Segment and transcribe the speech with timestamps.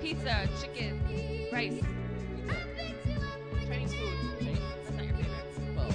[0.00, 1.00] pizza, chicken,
[1.52, 1.80] rice.
[3.68, 4.12] Chinese food.
[4.40, 4.58] Chinese?
[4.84, 5.76] That's not your favorite.
[5.76, 5.90] Well,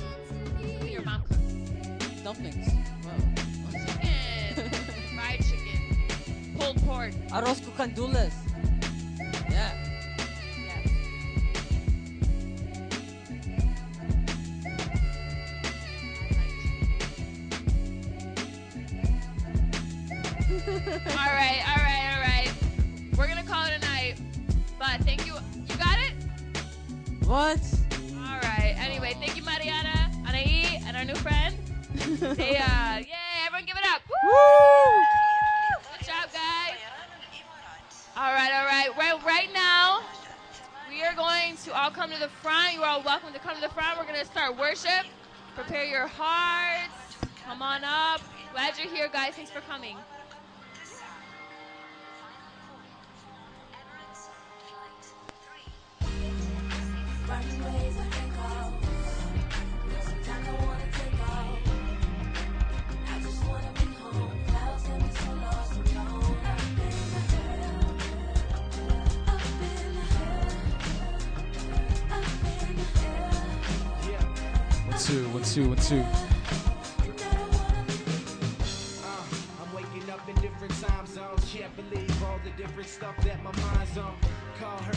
[0.80, 2.24] What your mom cook?
[2.24, 2.68] dumplings.
[3.04, 3.12] Wow.
[3.72, 4.70] Chicken.
[5.16, 6.58] Fried chicken.
[6.58, 7.12] Pulled pork.
[7.32, 8.34] Arroz con gandules.
[9.50, 9.72] Yeah.
[10.68, 10.88] Yes.
[20.44, 21.83] all right, all right, all right.
[24.84, 25.34] But thank you.
[25.34, 26.14] You got it?
[27.26, 27.62] What?
[28.18, 28.76] All right.
[28.78, 31.56] Anyway, thank you, Mariana, Anaí, and our new friend.
[32.20, 33.08] They, uh, yay!
[33.46, 34.02] Everyone, give it up.
[34.24, 34.32] Woo!
[35.98, 36.76] Good job, guys.
[38.18, 38.90] All right, all right.
[38.98, 40.02] Right, right now,
[40.90, 42.74] we are going to all come to the front.
[42.74, 43.98] You're all welcome to come to the front.
[43.98, 45.06] We're going to start worship.
[45.56, 46.94] Prepare your hearts.
[47.46, 48.20] Come on up.
[48.52, 49.36] Glad you're here, guys.
[49.36, 49.96] Thanks for coming.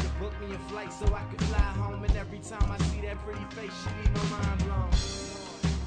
[0.03, 2.03] To book me a flight so I could fly home.
[2.03, 4.91] And every time I see that pretty face, she leave my mind blown.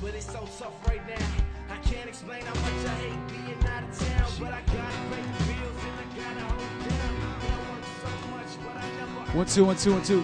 [0.01, 1.27] But it's so tough right now.
[1.69, 4.31] I can't explain how much I hate being out of town.
[4.39, 7.13] But I gotta pay the bills and I gotta hold down.
[7.41, 9.37] I work so much, but I never.
[9.37, 10.23] One, two, one, two, one, two.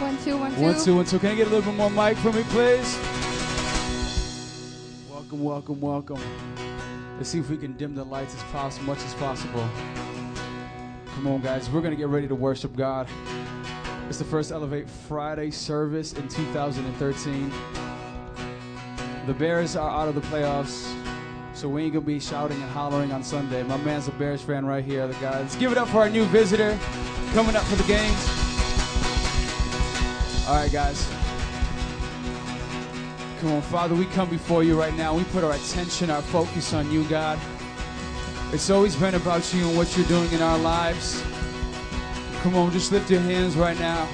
[0.00, 0.62] One, two, one, two.
[0.62, 1.18] One, two, one, two.
[1.18, 2.96] Can I get a little bit more mic for me, please?
[5.10, 6.20] Welcome, welcome, welcome.
[7.16, 9.68] Let's see if we can dim the lights as possible, much as possible.
[11.14, 11.68] Come on, guys.
[11.68, 13.08] We're going to get ready to worship God.
[14.08, 17.52] It's the first Elevate Friday service in 2013.
[19.26, 20.94] The Bears are out of the playoffs,
[21.54, 23.64] so we ain't going to be shouting and hollering on Sunday.
[23.64, 25.40] My man's a Bears fan right here, the guy.
[25.40, 26.78] Let's give it up for our new visitor
[27.34, 28.37] coming up for the games.
[30.48, 31.06] All right, guys.
[33.38, 35.14] Come on, Father, we come before you right now.
[35.14, 37.38] We put our attention, our focus on you, God.
[38.50, 41.22] It's always been about you and what you're doing in our lives.
[42.40, 44.08] Come on, just lift your hands right now.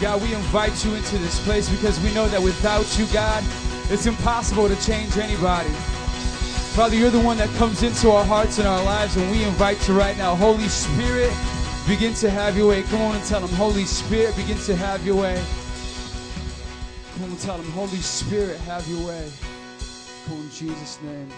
[0.00, 3.44] God, we invite you into this place because we know that without you, God,
[3.90, 5.68] it's impossible to change anybody.
[6.72, 9.86] Father, you're the one that comes into our hearts and our lives, and we invite
[9.86, 10.34] you right now.
[10.34, 11.30] Holy Spirit,
[11.86, 12.82] begin to have your way.
[12.84, 15.42] Come on and tell them, Holy Spirit, begin to have your way.
[17.14, 19.30] Come on and tell them, Holy Spirit, have your way.
[20.24, 21.30] Come on, in Jesus' name.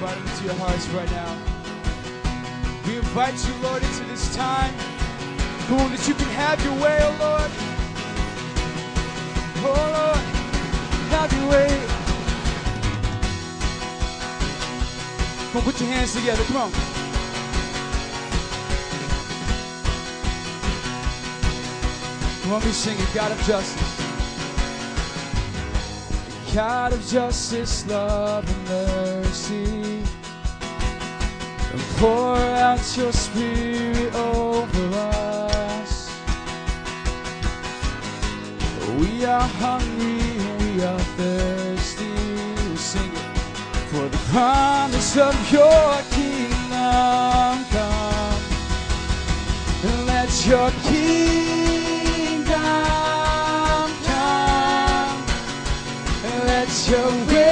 [0.00, 1.36] Invite your hearts right now.
[2.86, 4.72] We invite you, Lord, into this time.
[5.68, 7.69] Come on, that you can have your way, oh Lord.
[15.50, 16.44] Come on, put your hands together.
[16.44, 16.72] Come on.
[22.42, 23.08] Come on, we sing it.
[23.12, 24.00] God of justice.
[26.54, 30.02] God of justice, love and mercy.
[31.72, 34.79] And pour out your spirit over
[39.20, 40.16] We are hungry
[40.64, 42.08] we are thirsty.
[42.08, 43.38] We'll sing it.
[43.90, 48.40] For the promise of your kingdom come.
[50.06, 52.48] Let your kingdom
[54.08, 55.26] come.
[56.46, 57.49] Let your will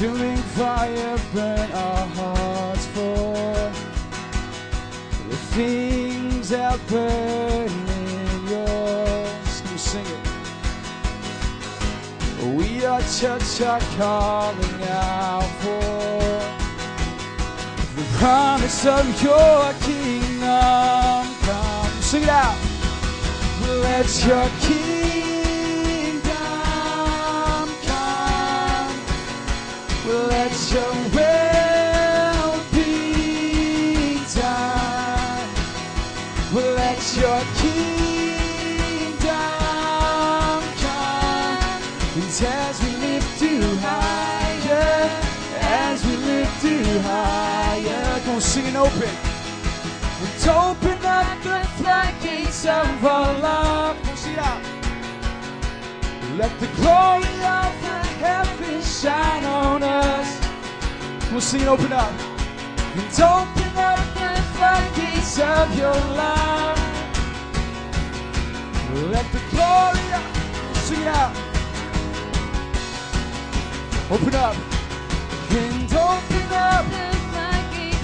[0.00, 3.34] consuming fire burn our hearts for
[5.28, 9.60] the things that burn in yours.
[9.60, 10.20] Can sing it?
[12.56, 15.82] We are church are calling out for
[17.94, 21.92] the promise of your kingdom come.
[22.00, 22.56] Sing it out.
[23.82, 25.39] Let your kingdom
[48.80, 49.08] open.
[50.22, 53.96] And open up the floodgates of our love.
[56.36, 58.59] Let the glory of the heavens
[59.00, 60.38] shine on us.
[61.32, 62.12] On, sing and open up.
[62.12, 66.78] And open up the floodgates of your love.
[69.10, 70.00] Let the glory
[70.84, 71.34] sing it out.
[74.10, 74.54] Open up.
[75.50, 76.84] And open up.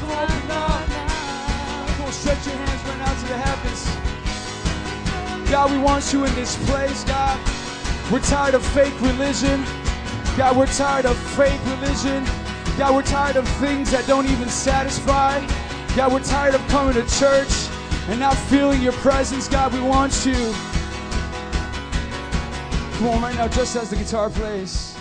[0.00, 0.88] Open up.
[1.88, 3.87] Come on, stretch your hands right now to the heavens.
[5.50, 7.38] God, we want you in this place, God.
[8.10, 9.62] We're tired of fake religion.
[10.36, 12.22] God, we're tired of fake religion.
[12.76, 15.40] God, we're tired of things that don't even satisfy.
[15.96, 17.48] God, we're tired of coming to church
[18.10, 19.48] and not feeling your presence.
[19.48, 20.34] God, we want you.
[22.98, 24.94] Come on, right now, just as the guitar plays.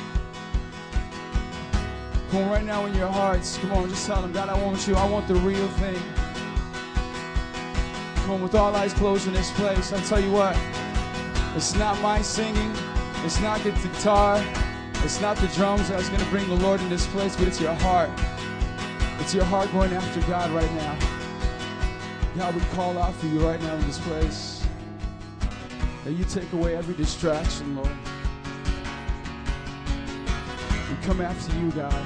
[2.32, 3.58] Come on, right now in your hearts.
[3.58, 4.96] Come on, just tell them, God, I want you.
[4.96, 6.02] I want the real thing.
[8.16, 10.58] Come on, with all eyes closed in this place, I'll tell you what.
[11.58, 12.72] It's not my singing.
[13.26, 14.42] It's not the guitar.
[15.06, 17.62] It's not the drums that's going to bring the Lord in this place, but it's
[17.62, 18.10] your heart.
[19.20, 20.98] It's your heart going after God right now.
[22.36, 24.66] God, we call out for you right now in this place.
[26.06, 27.92] That you take away every distraction, Lord.
[30.90, 32.06] We come after you, God.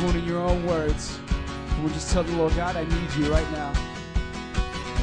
[0.00, 1.20] On in your own words.
[1.28, 3.72] And we'll just tell the Lord, God, I need you right now.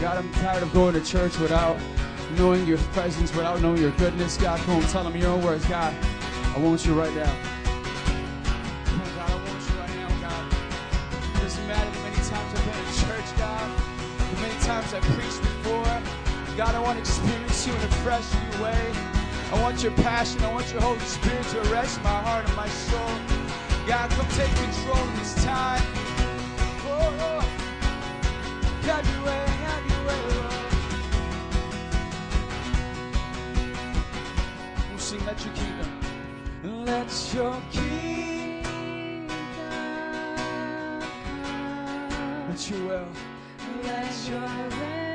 [0.01, 1.79] God, I'm tired of going to church without
[2.37, 4.37] knowing your presence, without knowing your goodness.
[4.37, 5.65] God, come on, tell them your own words.
[5.65, 5.93] God,
[6.55, 7.35] I want you right now.
[9.15, 10.53] God, I want you right now, God.
[11.35, 13.69] It doesn't matter the many times I've been in church, God,
[14.17, 16.01] the many times I've preached before.
[16.57, 18.93] God, I want to experience you in a fresh new way.
[19.51, 20.41] I want your passion.
[20.43, 23.09] I want your Holy Spirit to arrest my heart and my soul.
[23.87, 25.81] God, come take control of this time.
[26.85, 27.45] Oh, Lord.
[28.85, 29.98] Have your way, have your
[35.09, 35.89] sing, let your kingdom.
[36.85, 39.27] Let your kingdom
[41.41, 42.49] come.
[42.49, 43.07] Let your will.
[43.83, 45.08] Let your will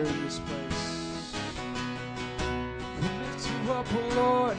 [0.00, 1.34] higher in this place.
[3.00, 4.56] We lift you up, oh Lord.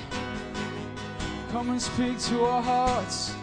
[1.52, 3.34] Come and speak to our hearts.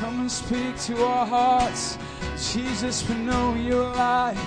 [0.00, 1.98] Come and speak to our hearts.
[2.52, 4.38] Jesus, we know you're alive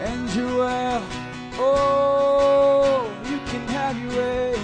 [0.00, 1.06] and you're well.
[1.56, 4.56] Oh, you can have your way.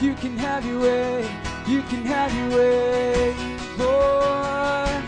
[0.00, 1.22] You can have your way.
[1.66, 3.34] You can have your way,
[3.78, 5.04] Lord.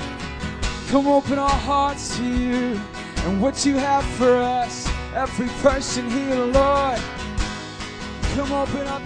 [0.88, 2.80] Come open our hearts to you
[3.26, 4.63] and what you have for us.
[5.14, 6.98] Every person here, Lord.
[8.34, 9.03] Come open up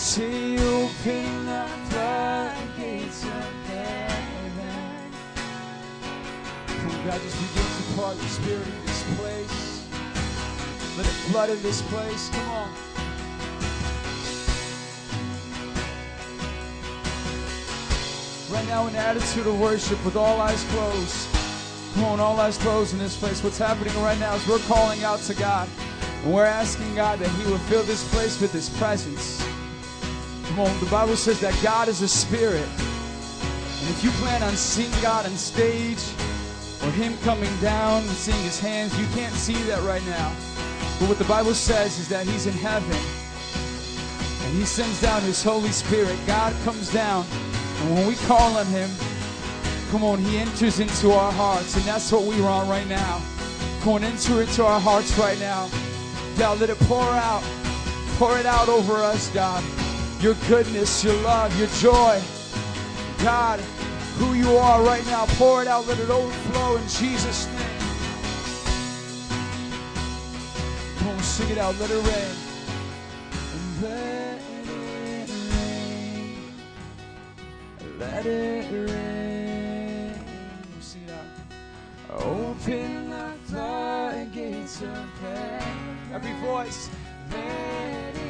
[0.00, 5.12] See open the floodgates of heaven.
[6.68, 9.86] Oh God, just begin to pour the spirit in this place.
[10.96, 12.30] Let it flood in this place.
[12.30, 12.70] Come on.
[18.50, 21.28] Right now, an attitude of worship with all eyes closed.
[21.92, 23.44] Come on, all eyes closed in this place.
[23.44, 25.68] What's happening right now is we're calling out to God.
[26.24, 29.39] And we're asking God that He would fill this place with His presence.
[30.50, 32.66] Come on, the Bible says that God is a spirit.
[32.66, 36.02] And if you plan on seeing God on stage
[36.82, 40.34] or Him coming down and seeing His hands, you can't see that right now.
[40.98, 42.98] But what the Bible says is that He's in heaven
[44.42, 46.18] and He sends down His Holy Spirit.
[46.26, 47.24] God comes down,
[47.82, 48.90] and when we call on Him,
[49.92, 53.22] come on, He enters into our hearts, and that's what we're on right now.
[53.82, 55.70] Come on, enter into our hearts right now.
[56.36, 57.44] God, let it pour out.
[58.18, 59.62] Pour it out over us, God.
[60.20, 62.20] Your goodness, your love, your joy.
[63.22, 63.58] God,
[64.18, 65.86] who you are right now, pour it out.
[65.86, 67.56] Let it overflow in Jesus' name.
[70.98, 71.74] Come on, sing it out.
[71.78, 72.36] Let it rain.
[73.80, 76.52] Let it rain.
[77.98, 80.24] Let it rain.
[80.80, 82.22] Sing it out.
[82.22, 85.98] Open the floodgates of heaven.
[86.12, 86.90] Every voice.
[87.30, 88.29] Let it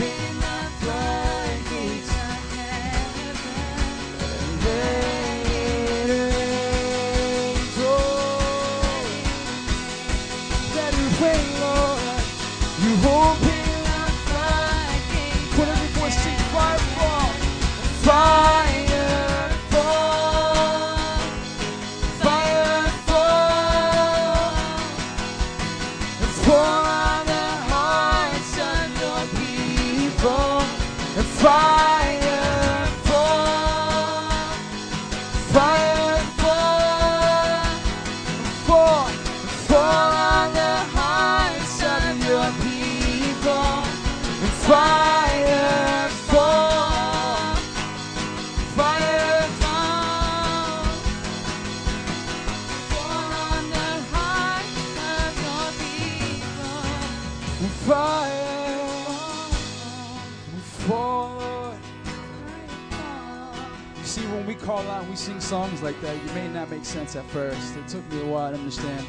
[64.87, 66.15] when we sing songs like that.
[66.15, 67.75] You may not make sense at first.
[67.75, 69.05] It took me a while to understand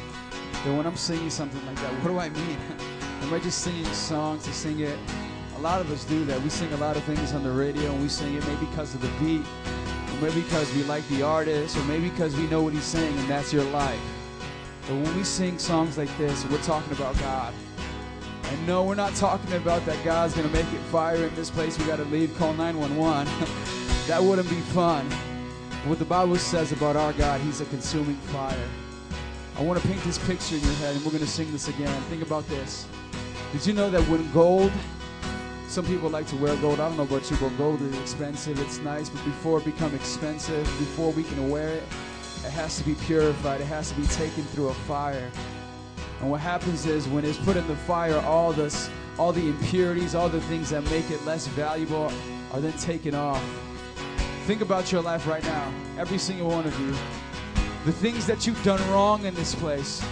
[0.51, 2.57] that when I'm singing something like that, what do I mean?
[3.21, 4.97] Am I just singing a song to sing it?
[5.55, 6.41] A lot of us do that.
[6.41, 8.93] We sing a lot of things on the radio, and we sing it maybe because
[8.93, 9.45] of the beat,
[10.11, 13.17] or maybe because we like the artist, or maybe because we know what he's saying,
[13.17, 13.99] and that's your life.
[14.87, 17.53] But when we sing songs like this, we're talking about God.
[18.43, 21.79] And no, we're not talking about that God's gonna make it fire in this place.
[21.79, 23.31] We gotta leave, call 911.
[24.07, 25.09] that wouldn't be fun.
[25.85, 28.69] What the Bible says about our God, He's a consuming fire.
[29.57, 32.01] I want to paint this picture in your head, and we're gonna sing this again.
[32.03, 32.87] Think about this.
[33.51, 34.71] Did you know that when gold,
[35.67, 36.79] some people like to wear gold.
[36.79, 38.61] I don't know about you, but gold is expensive.
[38.61, 41.83] It's nice, but before it become expensive, before we can wear it,
[42.45, 43.59] it has to be purified.
[43.59, 45.29] It has to be taken through a fire.
[46.21, 50.15] And what happens is when it's put in the fire, all this, all the impurities,
[50.15, 52.09] all the things that make it less valuable
[52.53, 53.43] are then taken off.
[54.45, 56.93] Think about your life right now, every single one of you.
[57.85, 60.05] The things that you've done wrong in this place.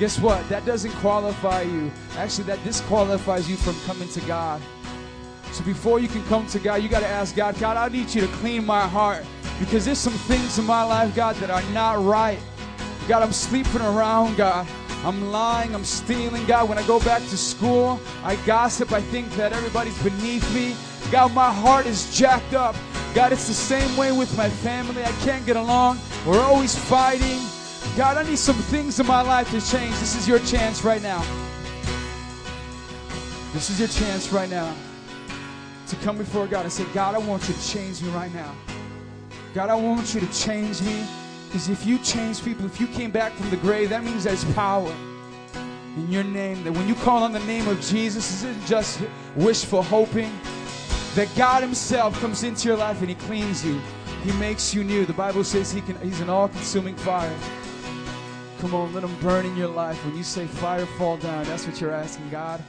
[0.00, 0.46] Guess what?
[0.48, 1.92] That doesn't qualify you.
[2.16, 4.60] Actually, that disqualifies you from coming to God.
[5.52, 8.12] So before you can come to God, you got to ask God, God, I need
[8.12, 9.24] you to clean my heart
[9.60, 12.40] because there's some things in my life, God, that are not right.
[13.06, 14.66] God, I'm sleeping around, God.
[15.04, 16.68] I'm lying, I'm stealing, God.
[16.68, 20.74] When I go back to school, I gossip, I think that everybody's beneath me.
[21.12, 22.74] God, my heart is jacked up.
[23.16, 25.02] God, it's the same way with my family.
[25.02, 25.98] I can't get along.
[26.26, 27.40] We're always fighting.
[27.96, 29.98] God, I need some things in my life to change.
[30.00, 31.24] This is your chance right now.
[33.54, 34.70] This is your chance right now
[35.86, 38.54] to come before God and say, God, I want you to change me right now.
[39.54, 41.02] God, I want you to change me.
[41.46, 44.44] Because if you change people, if you came back from the grave, that means there's
[44.52, 44.94] power
[45.96, 46.62] in your name.
[46.64, 49.00] That when you call on the name of Jesus, this isn't just
[49.36, 50.38] wishful hoping.
[51.16, 53.80] That God Himself comes into your life and He cleans you.
[54.22, 55.06] He makes you new.
[55.06, 57.34] The Bible says he can, He's an all consuming fire.
[58.58, 59.96] Come on, let Him burn in your life.
[60.04, 62.62] When you say fire fall down, that's what you're asking God.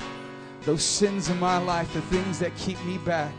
[0.62, 3.34] Those sins in my life, the things that keep me back.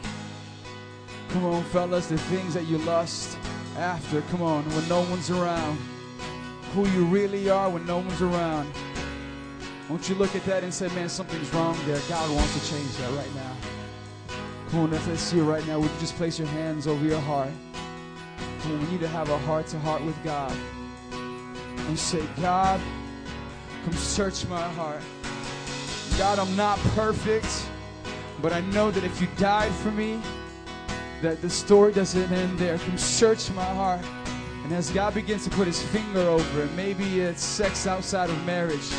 [1.31, 3.39] Come on, fellas, the things that you lust
[3.79, 4.21] after.
[4.31, 5.79] Come on, when no one's around.
[6.75, 8.71] Who you really are when no one's around.
[9.89, 11.99] Won't you look at that and say, man, something's wrong there.
[12.11, 13.68] God wants to change that right now.
[14.71, 15.79] Come on, let's see it right now.
[15.79, 17.51] Would you just place your hands over your heart?
[18.61, 20.53] Come on, we need to have a heart to heart with God.
[21.13, 22.79] And say, God,
[23.85, 25.01] come search my heart.
[26.19, 27.67] God, I'm not perfect,
[28.43, 30.21] but I know that if you died for me,
[31.23, 32.77] that the story doesn't end there.
[32.79, 34.05] Come search my heart.
[34.65, 38.45] And as God begins to put his finger over it, maybe it's sex outside of
[38.45, 38.93] marriage.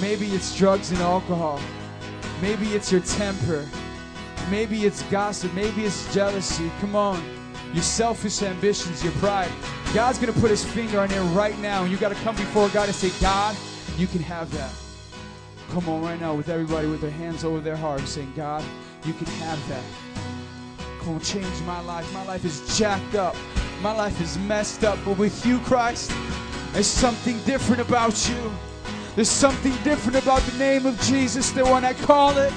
[0.00, 1.60] Maybe it's drugs and alcohol.
[2.40, 3.66] Maybe it's your temper.
[4.52, 5.54] Maybe it's gossip.
[5.54, 6.70] Maybe it's jealousy.
[6.78, 7.24] Come on.
[7.72, 9.50] Your selfish ambitions, your pride.
[9.94, 11.84] God's going to put his finger on it right now.
[11.84, 13.56] And you got to come before God and say, God,
[13.96, 14.70] you can have that.
[15.70, 18.62] Come on right now with everybody with their hands over their heart saying, God,
[19.06, 19.82] you can have that.
[21.00, 22.12] Come on, change my life.
[22.12, 23.34] My life is jacked up.
[23.80, 24.98] My life is messed up.
[25.02, 26.12] But with you, Christ,
[26.74, 28.52] there's something different about you.
[29.14, 32.52] There's something different about the name of Jesus the one I call it,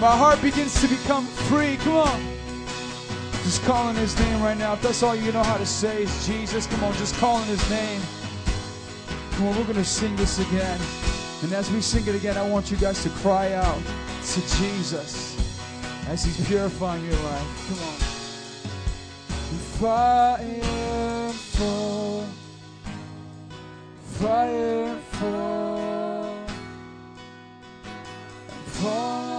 [0.00, 1.76] my heart begins to become free.
[1.78, 2.38] Come on.
[3.42, 4.74] Just calling his name right now.
[4.74, 7.70] If that's all you know how to say is Jesus, come on, just calling his
[7.70, 8.00] name.
[9.32, 10.78] Come on, we're going to sing this again.
[11.42, 13.80] And as we sing it again, I want you guys to cry out
[14.32, 15.34] to Jesus
[16.08, 17.68] as he's purifying your life.
[17.68, 17.98] Come on.
[19.78, 22.24] Fire fall,
[24.02, 26.46] fire fall,
[28.66, 29.38] fall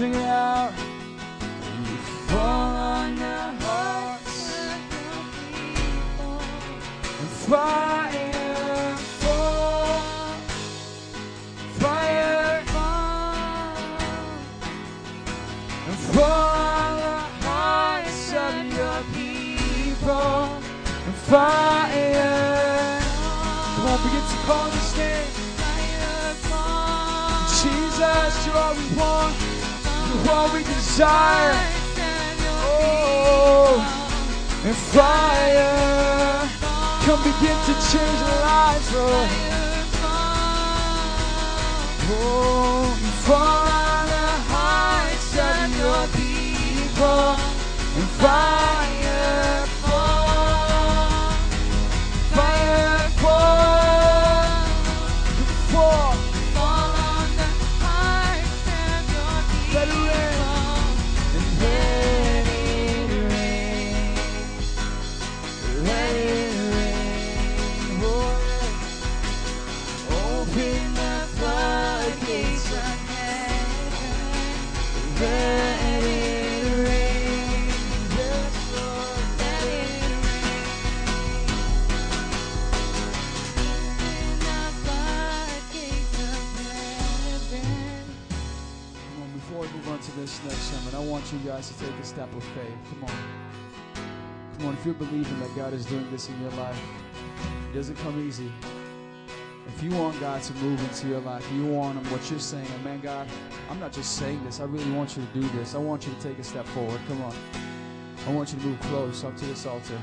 [0.00, 0.72] sing out.
[1.84, 1.96] You
[2.30, 4.56] fall on the hearts
[7.20, 10.00] and fire fall.
[11.80, 12.62] Fire
[15.86, 20.40] and fall the hearts of your people.
[21.08, 22.32] And fire.
[23.74, 25.30] Come on, begin to call His name.
[25.60, 29.49] Fire, fall, Jesus, you're all we want.
[30.24, 31.54] You're we desire.
[32.62, 33.80] Oh,
[34.64, 36.48] and fire.
[37.04, 39.30] Come begin to change lives, Lord.
[42.12, 47.36] Oh, you fall on the hearts of your people.
[47.98, 48.59] And fire
[91.32, 92.76] you guys to take a step of faith.
[92.90, 93.14] Come on.
[94.58, 96.80] Come on, if you're believing that God is doing this in your life,
[97.70, 98.50] it doesn't come easy.
[99.66, 102.66] If you want God to move into your life, you want Him, what you're saying,
[102.82, 103.28] man, God,
[103.70, 105.74] I'm not just saying this, I really want you to do this.
[105.74, 107.00] I want you to take a step forward.
[107.08, 107.34] Come on.
[108.26, 109.98] I want you to move close up to this altar.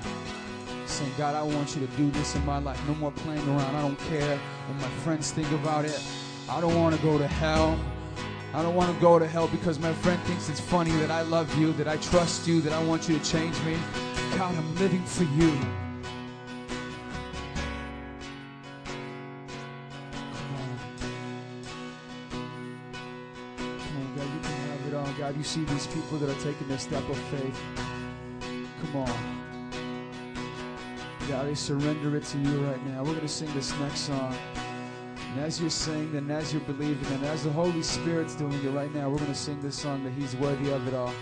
[0.85, 2.81] Saying, God, I want you to do this in my life.
[2.87, 3.75] No more playing around.
[3.75, 6.01] I don't care what my friends think about it.
[6.49, 7.77] I don't want to go to hell.
[8.53, 11.21] I don't want to go to hell because my friend thinks it's funny that I
[11.21, 13.77] love you, that I trust you, that I want you to change me.
[14.37, 15.51] God, I'm living for you.
[20.33, 20.79] Come on.
[25.17, 27.59] God, you see these people that are taking this step of faith.
[28.81, 29.37] Come on.
[31.27, 32.99] God, I surrender it to you right now.
[32.99, 34.33] We're going to sing this next song.
[35.37, 38.69] And as you're singing and as you're believing and as the Holy Spirit's doing it
[38.69, 41.13] right now, we're going to sing this song that He's worthy of it all.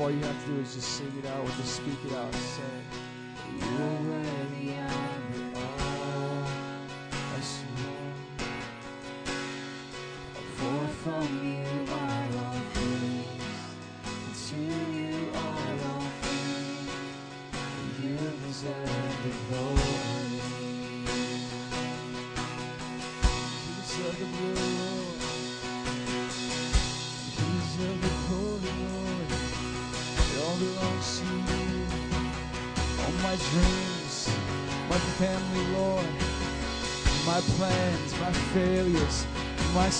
[0.00, 2.32] All you have to do is just sing it out or just speak it out
[2.32, 3.09] and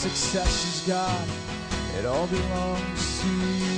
[0.02, 1.28] my successes, God.
[1.98, 3.69] It all belongs to you.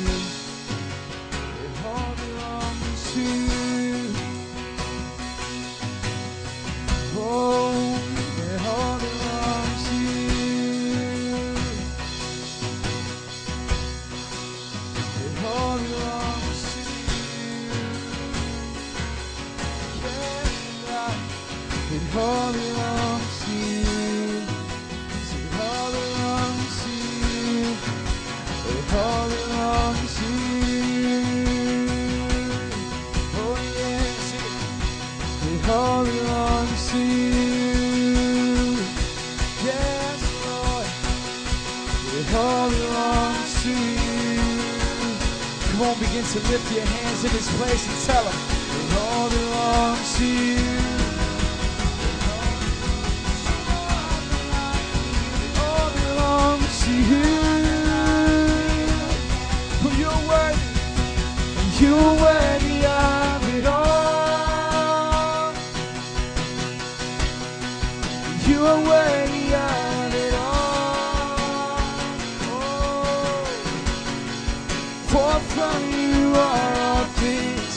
[75.12, 77.76] For from you are all things,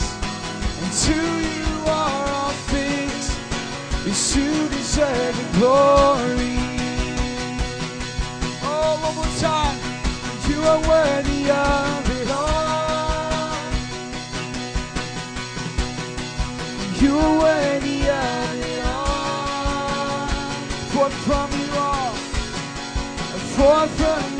[0.82, 3.26] and to you are all things.
[4.06, 6.56] Yes, you deserve the glory.
[8.63, 9.78] Oh, one more time.
[10.48, 13.52] You are worthy of it all.
[17.02, 20.28] You are worthy of it all.
[20.93, 22.15] For from you are,
[23.56, 24.35] for from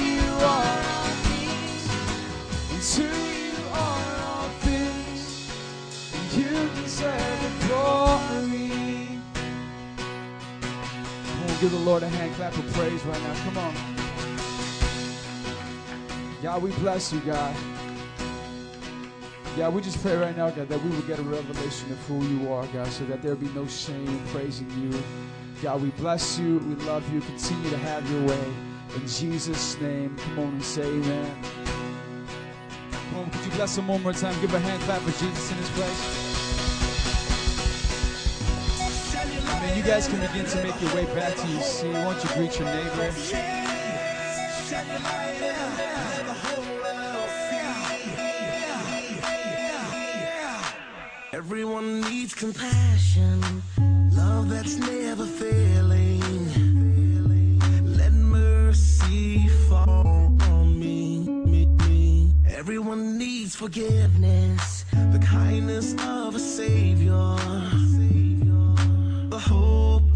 [7.86, 8.71] glory.
[11.62, 13.36] Give the Lord a hand clap of praise right now.
[13.45, 13.74] Come on.
[16.43, 17.56] God, we bless you, God.
[19.58, 22.21] God, we just pray right now, God, that we will get a revelation of who
[22.26, 25.02] you are, God, so that there be no shame in praising you.
[25.62, 26.60] God, we bless you.
[26.60, 27.21] We love you.
[27.21, 28.54] Continue to have your way.
[28.95, 31.41] In Jesus' name, come on and say amen.
[32.91, 34.39] Come on, could you bless him one more time?
[34.41, 36.25] Give a hand clap for Jesus in his place.
[39.76, 41.92] You guys can begin to make your way back to your seat.
[41.92, 43.12] Don't you greet your neighbor?
[51.34, 53.42] Everyone needs compassion,
[54.12, 56.22] love that's never failing.
[57.98, 62.34] Let mercy fall on me, me, me.
[62.48, 67.36] Everyone needs forgiveness, the kindness of a savior,
[69.36, 70.14] the hope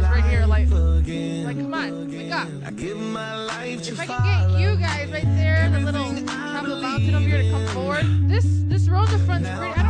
[0.00, 0.46] this right here.
[0.46, 2.48] Like, like, come on, wake up.
[2.66, 6.14] I give my life to If I can get you guys right there, the little
[6.26, 8.06] top of the mountain over here to come forward.
[8.28, 9.74] This this row in the front's pretty.
[9.74, 9.83] I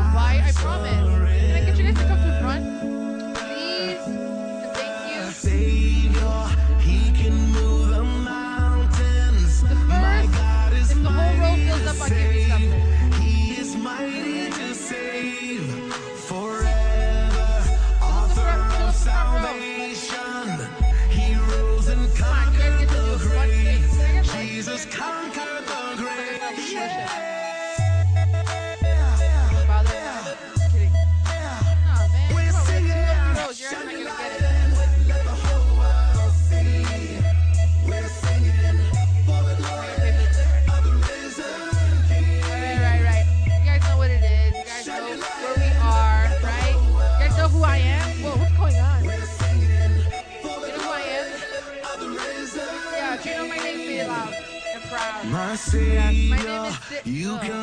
[57.04, 57.53] You can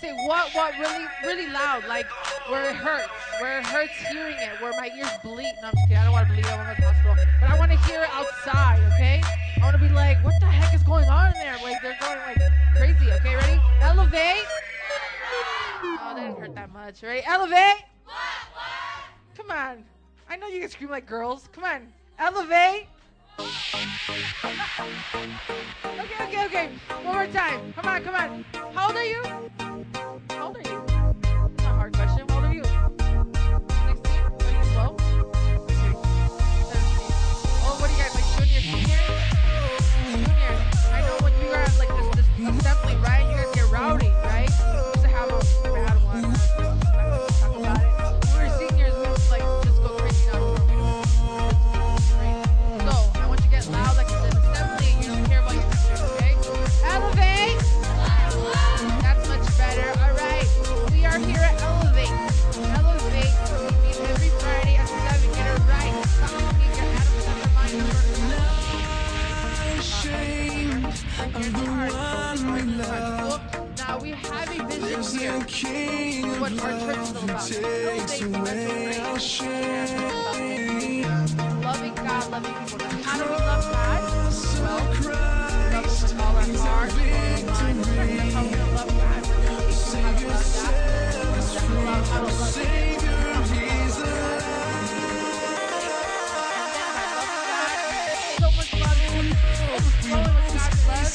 [0.00, 2.06] say what, what really, really loud, like
[2.48, 3.08] where it hurts,
[3.40, 5.54] where it hurts hearing it, where my ears bleed.
[5.62, 5.96] No, I'm just kidding.
[5.96, 6.46] I don't want to bleed.
[6.46, 7.16] I want to hospital.
[7.40, 9.22] But I want to hear it outside, okay?
[9.24, 11.56] I want to be like, what the heck is going on in there?
[11.62, 12.38] Like they're going like
[12.76, 13.34] crazy, okay?
[13.36, 13.60] Ready?
[13.80, 14.44] Elevate.
[15.82, 17.02] Oh, that didn't hurt that much.
[17.02, 17.22] Ready?
[17.24, 17.84] Elevate.
[19.36, 19.84] Come on.
[20.28, 21.48] I know you can scream like girls.
[21.52, 21.88] Come on.
[22.18, 22.86] Elevate.
[25.84, 26.70] okay, okay, okay.
[27.02, 27.72] One more time.
[27.74, 28.44] Come on, come on.
[28.74, 29.65] How old are you?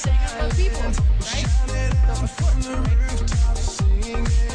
[0.02, 0.82] singing people,
[1.20, 1.48] right?
[2.08, 4.51] So important, right?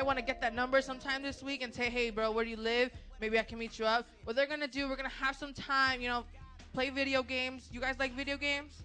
[0.00, 2.50] Might want to get that number sometime this week and say, hey, bro, where do
[2.50, 2.90] you live?
[3.20, 4.06] Maybe I can meet you up.
[4.24, 6.24] What they're gonna do, we're gonna have some time, you know,
[6.72, 7.68] play video games.
[7.70, 8.82] You guys like video games?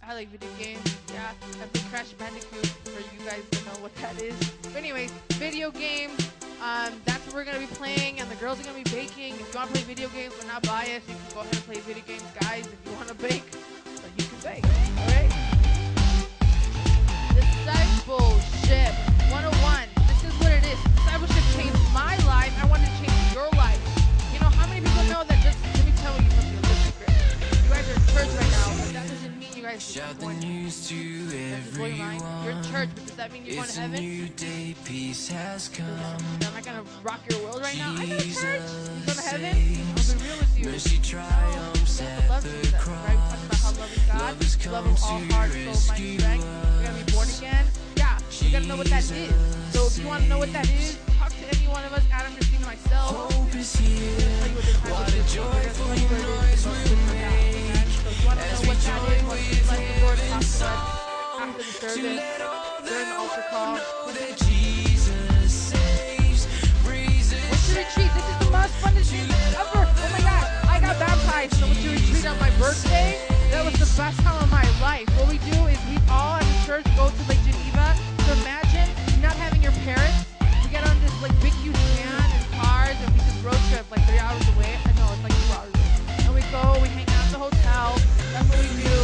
[0.00, 0.96] I like video games.
[1.12, 4.36] Yeah, I play Crash Bandicoot for you guys to know what that is.
[4.62, 6.30] But anyways, video games.
[6.62, 9.34] Um, that's what we're gonna be playing, and the girls are gonna be baking.
[9.34, 11.08] If you wanna play video games, we're not biased.
[11.08, 12.64] You can go ahead and play video games, guys.
[12.64, 13.42] If you wanna bake,
[14.16, 14.64] you can bake.
[15.00, 15.30] All right.
[17.34, 19.13] Discipleship
[21.94, 22.52] my life.
[22.62, 23.80] I want to change your life.
[24.32, 25.38] You know how many people know that?
[25.42, 26.58] Just let me tell you something.
[26.58, 27.10] a little secret.
[27.64, 29.82] You guys are in church right now, but that doesn't mean you guys
[30.18, 30.38] the going.
[30.40, 30.94] news to
[31.74, 32.20] blow your.
[32.42, 34.00] You're in church, but does that mean you're going It's to a heaven?
[34.00, 35.86] new day, peace has come.
[35.86, 37.94] Am I gonna rock your world right now?
[37.96, 38.62] I go to church.
[38.98, 39.46] You go to heaven?
[39.46, 40.64] I'll be real with you.
[40.70, 43.14] Mercy triumphs at to love the Jesus, right?
[43.14, 45.78] We talked about how loving God, Love has love of all to heart, soul, mind,
[46.18, 46.44] strength.
[46.44, 47.66] We're gonna be born again.
[47.96, 49.34] Yeah, we gotta know what that is.
[49.72, 51.00] So if you wanna know what that is, to
[51.64, 53.32] any one of us, Adam, Christina, myself.
[53.32, 54.48] Hope is here.
[54.90, 56.64] What a joyful noise is.
[56.64, 56.70] we So
[58.10, 60.00] if you wanna as know we what that is, join what with it's like the
[60.00, 60.76] talk to us song
[61.40, 63.74] after the to service, let all during the altar call.
[63.76, 66.46] know that Jesus saves.
[66.84, 68.10] Breezes What's your retreat?
[68.12, 69.82] This is the most funnest thing ever.
[69.88, 71.54] Oh my god, I got baptized.
[71.54, 73.24] So what's your retreat on my birthday?
[73.50, 75.08] That was the best time of my life.
[75.16, 77.96] What we do is we all as a church go to Lake Geneva.
[78.26, 78.88] So imagine
[79.22, 80.23] not having your parents.
[81.24, 84.76] Like big huge van and cars and we just road trip like three hours away.
[84.84, 85.88] I know it's like two hours away.
[86.20, 87.96] And we go, we hang out at the hotel.
[88.36, 88.98] That's what we do.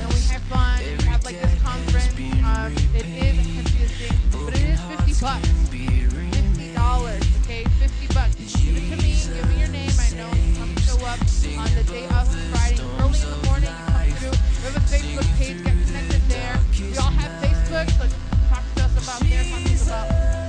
[0.00, 0.80] And we have fun.
[0.80, 2.16] We have like this conference.
[2.16, 5.48] Um, it is a confusing, but it is 50 bucks.
[5.68, 7.64] Fifty dollars, okay?
[7.76, 8.40] Fifty bucks.
[8.40, 9.12] Give it to me.
[9.20, 9.92] Give me your name.
[10.00, 12.24] I know you come show up on the day of
[12.56, 13.68] Friday, early in the morning.
[13.68, 14.32] You come through.
[14.32, 15.60] We have a Facebook page.
[15.60, 16.56] Get connected there.
[16.80, 18.08] We all have Facebook, so
[18.48, 19.44] talk to us about there.
[19.44, 20.39] Talk to us about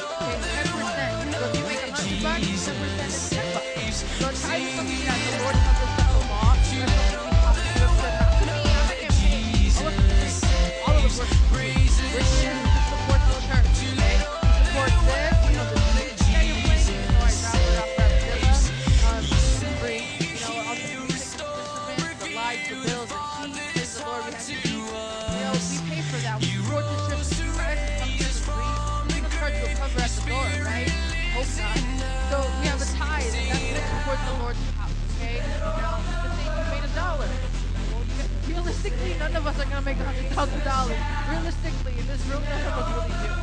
[38.87, 40.97] Realistically, none of us are gonna make hundred thousand dollars.
[41.29, 43.35] Realistically, in this room, none of us really do.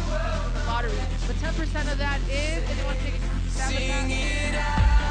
[0.68, 1.04] Lottery.
[1.28, 5.03] But ten percent of that is anyone take that?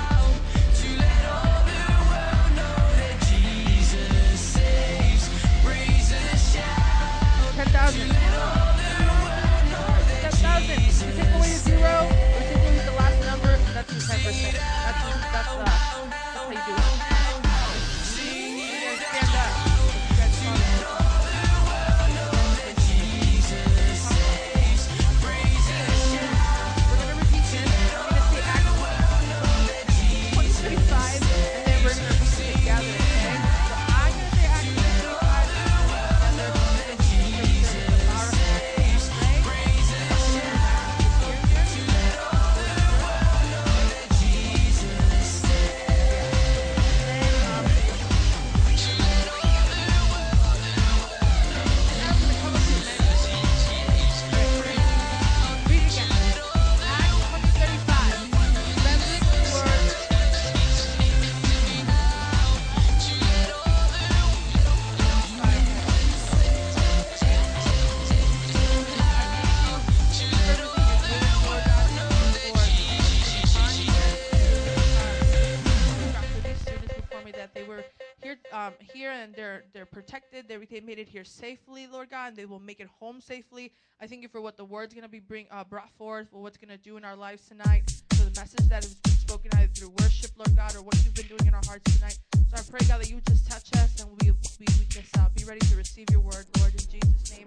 [80.58, 83.72] Protected they, made it here safely lord god and they will make it home safely
[84.00, 86.42] i thank you for what the word's going to be bring uh, brought forth for
[86.42, 89.50] what's going to do in our lives tonight for the message that has been spoken
[89.56, 92.56] either through worship lord god or what you've been doing in our hearts tonight so
[92.56, 95.28] i pray god that you would just touch us and we, we, we just uh,
[95.34, 97.46] be ready to receive your word lord in jesus name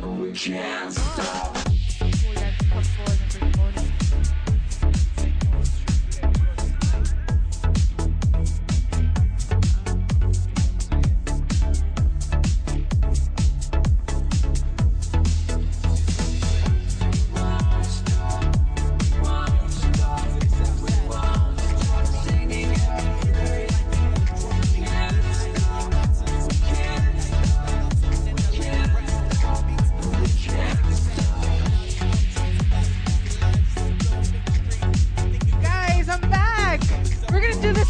[0.00, 0.20] amen.
[0.20, 1.56] We can't stop.
[2.00, 3.18] You guys can come forward
[3.76, 3.83] and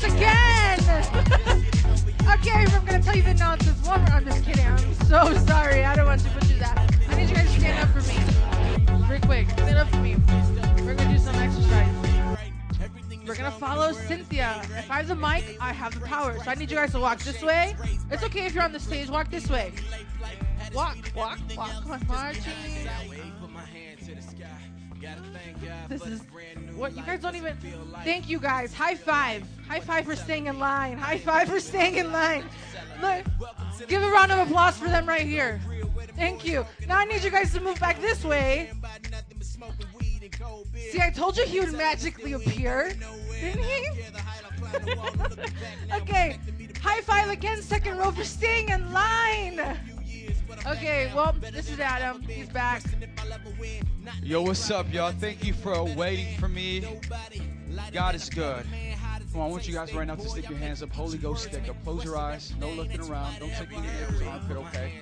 [0.05, 0.79] again!
[2.35, 4.11] okay, if I'm gonna tell you the nonsense one more.
[4.11, 4.67] I'm just kidding.
[4.67, 5.85] I'm so sorry.
[5.85, 6.79] I don't want to put you that.
[7.09, 9.09] I need you guys to stand up for me.
[9.09, 9.51] Real quick.
[9.51, 10.17] Stand up for me.
[10.85, 11.95] We're gonna do some exercise.
[13.27, 14.61] We're gonna follow Cynthia.
[14.77, 16.39] If I have the mic, I have the power.
[16.45, 17.75] So I need you guys to walk this way.
[18.11, 19.73] It's okay if you're on the stage, walk this way.
[20.75, 21.71] Walk, walk, walk.
[21.83, 22.53] Come on, marching.
[25.89, 26.23] This is
[26.77, 27.57] what you guys don't even.
[28.05, 28.75] Thank you guys.
[28.75, 29.47] High five.
[29.69, 30.99] High five for staying in line.
[30.99, 32.45] High five for staying in line.
[33.01, 33.25] Look,
[33.89, 35.61] give a round of applause for them right here.
[36.17, 36.65] Thank you.
[36.87, 38.71] Now I need you guys to move back this way.
[40.91, 42.95] See, I told you he would magically appear,
[43.41, 43.89] didn't he?
[45.95, 46.39] okay.
[46.81, 49.61] High five again, second row for staying in line.
[50.67, 52.23] Okay, well, this is Adam.
[52.23, 52.83] He's back.
[54.23, 55.13] Yo, what's up, y'all?
[55.13, 56.85] Thank you for waiting for me.
[57.93, 58.65] God is good.
[59.33, 60.93] Come on, I want you guys right now to stick your hands up.
[60.93, 61.83] Holy Ghost stick up.
[61.85, 62.55] Close your eyes.
[62.59, 63.39] No looking around.
[63.41, 64.93] Don't take any air armpit, okay?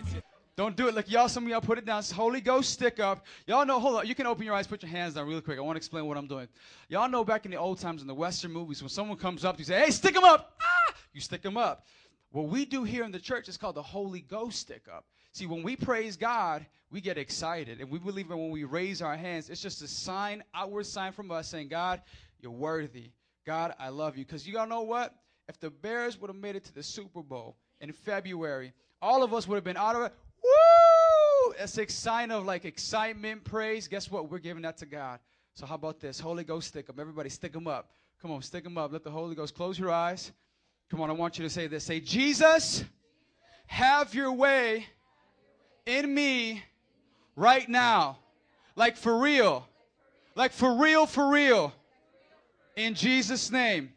[0.56, 0.94] Don't do it.
[0.94, 2.02] Like y'all, some of y'all put it down.
[2.14, 3.26] Holy Ghost stick up.
[3.46, 4.06] Y'all know, hold on.
[4.06, 5.58] You can open your eyes, put your hands down really quick.
[5.58, 6.48] I want to explain what I'm doing.
[6.88, 9.58] Y'all know back in the old times in the Western movies, when someone comes up,
[9.58, 10.56] you say, hey, stick them up.
[10.60, 10.94] Ah!
[11.12, 11.86] You stick them up.
[12.30, 15.04] What we do here in the church is called the Holy Ghost stick up.
[15.32, 17.80] See, when we praise God, we get excited.
[17.80, 21.12] And we believe that when we raise our hands, it's just a sign, outward sign
[21.12, 22.02] from us saying, God,
[22.40, 23.10] you're worthy.
[23.46, 24.24] God, I love you.
[24.24, 25.14] Because you all know what?
[25.48, 29.32] If the Bears would have made it to the Super Bowl in February, all of
[29.32, 30.12] us would have been out of it.
[30.44, 31.54] Woo!
[31.58, 33.88] That's a sign of like excitement, praise.
[33.88, 34.30] Guess what?
[34.30, 35.18] We're giving that to God.
[35.54, 36.20] So how about this?
[36.20, 37.00] Holy Ghost stick them.
[37.00, 37.90] Everybody stick them up.
[38.20, 38.92] Come on, stick them up.
[38.92, 40.30] Let the Holy Ghost close your eyes.
[40.90, 41.84] Come on, I want you to say this.
[41.84, 42.84] Say, Jesus,
[43.66, 44.86] have your way
[45.86, 46.62] in me
[47.36, 48.18] right now.
[48.76, 49.66] Like for real.
[50.34, 51.72] Like for real, for real.
[52.76, 53.92] In Jesus' name.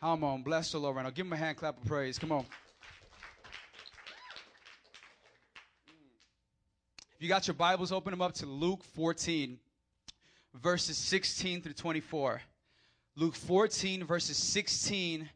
[0.00, 1.10] Come on, bless the Lord right now.
[1.10, 2.18] Give him a hand clap of praise.
[2.18, 2.44] Come on.
[7.16, 9.58] If you got your Bibles, open them up to Luke 14,
[10.54, 12.42] verses 16 through 24.
[13.16, 15.28] Luke 14, verses 16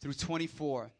[0.00, 0.90] through 24.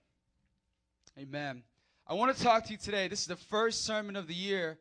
[1.18, 1.62] Amen.
[2.06, 3.08] I want to talk to you today.
[3.08, 4.76] This is the first sermon of the year,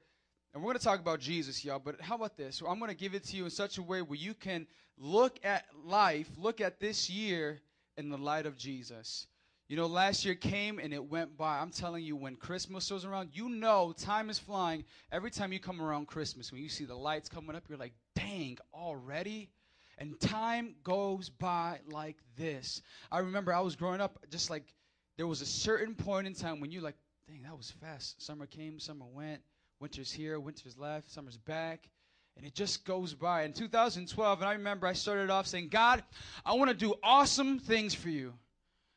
[0.54, 1.80] and we're going to talk about Jesus, y'all.
[1.80, 2.62] But how about this?
[2.68, 4.68] I'm going to give it to you in such a way where you can
[4.98, 7.62] look at life, look at this year
[7.96, 9.28] in the light of Jesus.
[9.70, 11.60] You know, last year came and it went by.
[11.60, 14.84] I'm telling you, when Christmas was around, you know time is flying.
[15.10, 17.94] Every time you come around Christmas, when you see the lights coming up, you're like,
[18.18, 19.50] dang, already?
[19.98, 22.82] And time goes by like this.
[23.10, 24.74] I remember I was growing up, just like
[25.16, 26.98] there was a certain point in time when you're like,
[27.28, 28.22] dang, that was fast.
[28.22, 29.42] Summer came, summer went.
[29.80, 31.90] Winter's here, winter's left, summer's back.
[32.38, 33.44] And it just goes by.
[33.44, 36.04] In 2012, and I remember I started off saying, God,
[36.46, 38.34] I want to do awesome things for you.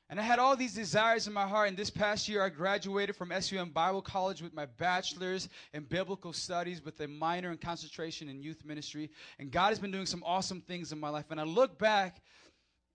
[0.08, 1.68] And I had all these desires in my heart.
[1.68, 6.32] And this past year, I graduated from SUM Bible College with my bachelor's in biblical
[6.32, 9.10] studies with a minor in concentration in youth ministry.
[9.38, 11.26] And God has been doing some awesome things in my life.
[11.30, 12.22] And I look back,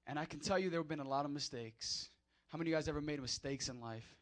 [0.08, 2.10] and I can tell you there have been a lot of mistakes.
[2.48, 4.21] How many of you guys ever made mistakes in life?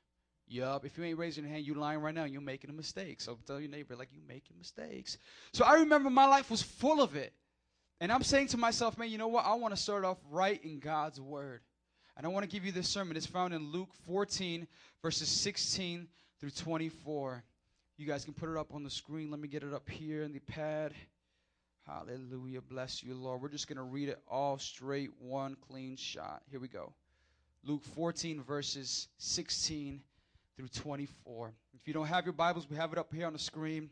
[0.50, 0.84] Yup.
[0.84, 2.24] If you ain't raising your hand, you lying right now.
[2.24, 3.22] You're making a mistake.
[3.22, 5.20] So tell your neighbor, like, you making mistakes.
[5.54, 7.34] So I remember my life was full of it.
[8.02, 9.46] And I'm saying to myself, man, you know what?
[9.46, 11.62] I want to start off right in God's word.
[12.18, 13.16] And I want to give you this sermon.
[13.16, 14.68] It's found in Luke 14,
[15.04, 16.08] verses 16
[16.40, 17.44] through 24.
[17.98, 19.30] You guys can put it up on the screen.
[19.30, 20.94] Let me get it up here in the pad.
[21.86, 22.62] Hallelujah.
[22.62, 23.42] Bless you, Lord.
[23.42, 26.42] We're just going to read it all straight, one clean shot.
[26.50, 26.94] Here we go.
[27.64, 30.02] Luke 14, verses 16
[30.60, 31.54] through 24.
[31.74, 33.90] If you don't have your Bibles, we have it up here on the screen.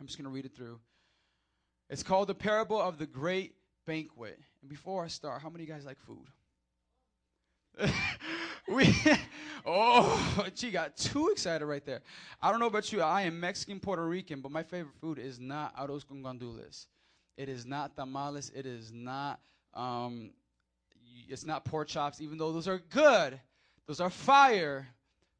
[0.00, 0.80] I'm just going to read it through.
[1.88, 3.54] It's called the parable of the great
[3.86, 4.40] banquet.
[4.60, 6.26] And before I start, how many of you guys like food?
[8.68, 8.92] we
[9.66, 12.02] oh she got too excited right there
[12.40, 15.40] i don't know about you i am mexican puerto rican but my favorite food is
[15.40, 16.86] not arroz con gandules
[17.36, 19.40] it is not tamales it is not
[19.74, 20.30] um
[21.28, 23.40] it's not pork chops even though those are good
[23.88, 24.86] those are fire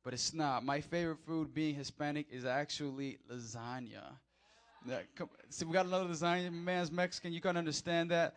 [0.05, 4.03] but it's not my favorite food being hispanic is actually lasagna
[4.87, 8.37] yeah, come, see we got another lasagna man's mexican you can understand that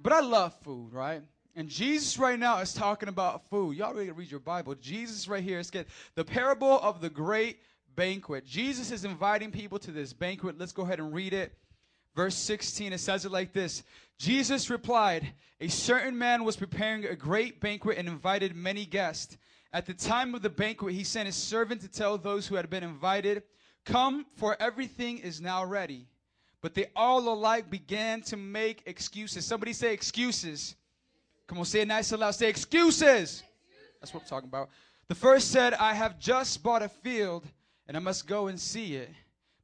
[0.00, 1.22] but i love food right
[1.58, 3.76] and Jesus right now is talking about food.
[3.76, 4.76] Y'all to read your Bible?
[4.76, 7.58] Jesus right here is get the parable of the great
[7.96, 8.46] banquet.
[8.46, 10.56] Jesus is inviting people to this banquet.
[10.56, 11.52] Let's go ahead and read it.
[12.14, 13.82] Verse 16, it says it like this
[14.18, 19.36] Jesus replied, A certain man was preparing a great banquet and invited many guests.
[19.72, 22.70] At the time of the banquet, he sent his servant to tell those who had
[22.70, 23.42] been invited,
[23.84, 26.06] Come, for everything is now ready.
[26.60, 29.44] But they all alike began to make excuses.
[29.46, 30.74] Somebody say excuses.
[31.46, 32.32] Come on, say it nice and loud.
[32.32, 33.42] Say excuses.
[34.00, 34.68] That's what I'm talking about.
[35.08, 37.44] The first said, I have just bought a field
[37.86, 39.10] and I must go and see it.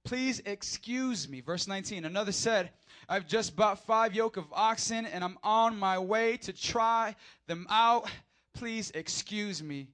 [0.04, 1.40] Please excuse me.
[1.40, 2.04] Verse 19.
[2.04, 2.70] Another said,
[3.08, 7.66] I've just bought five yoke of oxen and I'm on my way to try them
[7.68, 8.08] out.
[8.54, 9.88] Please excuse me.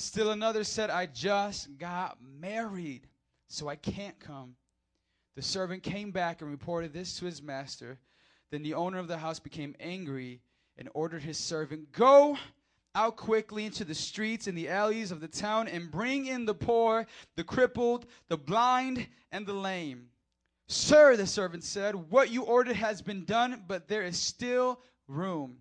[0.00, 3.06] Still another said, I just got married,
[3.48, 4.56] so I can't come.
[5.36, 7.98] The servant came back and reported this to his master.
[8.50, 10.40] Then the owner of the house became angry
[10.78, 12.38] and ordered his servant, Go
[12.94, 16.54] out quickly into the streets and the alleys of the town and bring in the
[16.54, 20.08] poor, the crippled, the blind, and the lame.
[20.66, 25.58] Sir, the servant said, What you ordered has been done, but there is still room.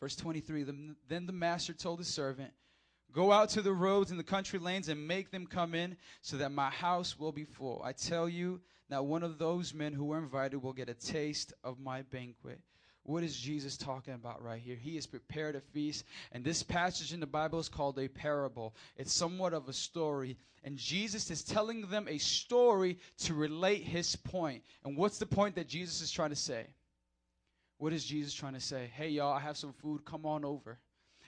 [0.00, 0.64] Verse 23
[1.08, 2.52] Then the master told his servant,
[3.12, 6.36] Go out to the roads and the country lanes and make them come in, so
[6.36, 7.82] that my house will be full.
[7.84, 11.52] I tell you, not one of those men who were invited will get a taste
[11.64, 12.60] of my banquet.
[13.04, 14.76] What is Jesus talking about right here?
[14.76, 18.74] He has prepared a feast, and this passage in the Bible is called a parable.
[18.96, 24.14] It's somewhat of a story, and Jesus is telling them a story to relate his
[24.16, 24.62] point.
[24.84, 26.66] And what's the point that Jesus is trying to say?
[27.78, 28.90] What is Jesus trying to say?
[28.94, 30.04] Hey, y'all, I have some food.
[30.04, 30.78] Come on over.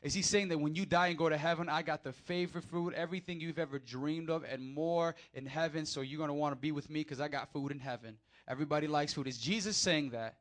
[0.02, 2.64] Is he saying that when you die and go to heaven, I got the favorite
[2.64, 6.52] food, everything you've ever dreamed of, and more in heaven, so you're going to want
[6.52, 8.16] to be with me because I got food in heaven?
[8.48, 9.28] Everybody likes food.
[9.28, 10.36] Is Jesus saying that?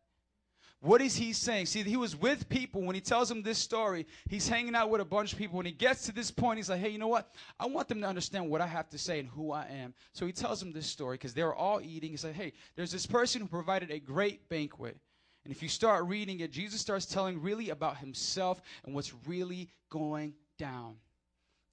[0.79, 1.67] What is he saying?
[1.67, 4.07] See, he was with people when he tells them this story.
[4.27, 5.57] He's hanging out with a bunch of people.
[5.57, 7.31] When he gets to this point, he's like, hey, you know what?
[7.59, 9.93] I want them to understand what I have to say and who I am.
[10.11, 12.09] So he tells them this story because they're all eating.
[12.09, 14.97] He's like, hey, there's this person who provided a great banquet.
[15.43, 19.69] And if you start reading it, Jesus starts telling really about himself and what's really
[19.89, 20.95] going down.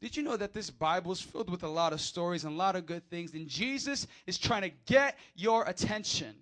[0.01, 2.57] Did you know that this Bible is filled with a lot of stories and a
[2.57, 3.35] lot of good things?
[3.35, 6.35] And Jesus is trying to get your attention.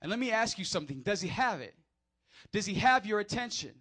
[0.00, 1.74] And let me ask you something Does he have it?
[2.52, 3.72] Does he have your attention?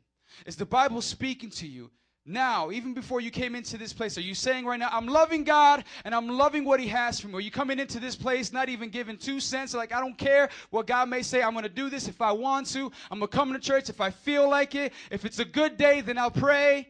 [0.46, 1.90] Is the Bible speaking to you?
[2.30, 5.44] Now, even before you came into this place, are you saying right now, I'm loving
[5.44, 7.34] God and I'm loving what He has for me?
[7.34, 9.74] Are you coming into this place not even giving two cents?
[9.74, 11.42] Like, I don't care what God may say.
[11.42, 12.92] I'm going to do this if I want to.
[13.10, 14.94] I'm going to come to church if I feel like it.
[15.10, 16.90] If it's a good day, then I'll pray.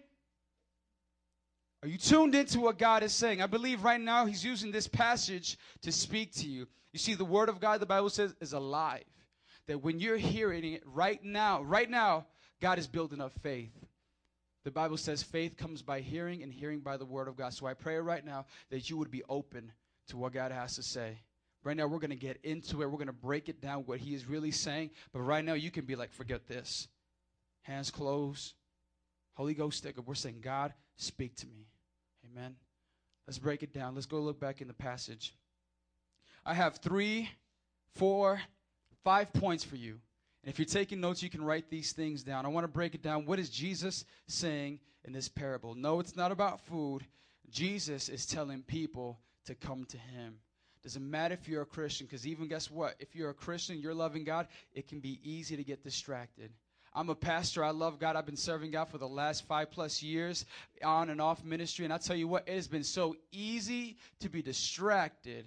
[1.84, 3.42] Are you tuned into what God is saying?
[3.42, 6.68] I believe right now He's using this passage to speak to you.
[6.92, 9.06] You see, the Word of God, the Bible says, is alive.
[9.68, 12.26] That when you're hearing it right now, right now,
[12.60, 13.72] God is building up faith.
[14.66, 17.54] The Bible says faith comes by hearing and hearing by the Word of God.
[17.54, 19.72] So I pray right now that you would be open
[20.10, 21.20] to what God has to say.
[21.64, 22.86] Right now, we're going to get into it.
[22.86, 24.92] We're going to break it down, what He is really saying.
[25.12, 26.88] But right now, you can be like, forget this.
[27.64, 28.54] Hands closed.
[29.34, 30.08] Holy Ghost stick up.
[30.08, 31.68] We're saying, God, speak to me.
[32.26, 32.56] Amen.
[33.28, 33.94] Let's break it down.
[33.94, 35.36] Let's go look back in the passage.
[36.46, 37.30] I have three,
[37.96, 38.42] four,
[39.04, 40.00] five points for you.
[40.44, 42.46] And if you're taking notes, you can write these things down.
[42.46, 43.26] I want to break it down.
[43.26, 45.76] What is Jesus saying in this parable?
[45.76, 47.06] No, it's not about food.
[47.50, 50.36] Jesus is telling people to come to him.
[50.82, 52.96] Doesn't matter if you're a Christian, because even guess what?
[53.00, 56.52] If you're a Christian, you're loving God, it can be easy to get distracted.
[56.94, 57.64] I'm a pastor.
[57.64, 58.16] I love God.
[58.16, 60.46] I've been serving God for the last five plus years
[60.84, 61.86] on and off ministry.
[61.86, 65.46] And I tell you what, it has been so easy to be distracted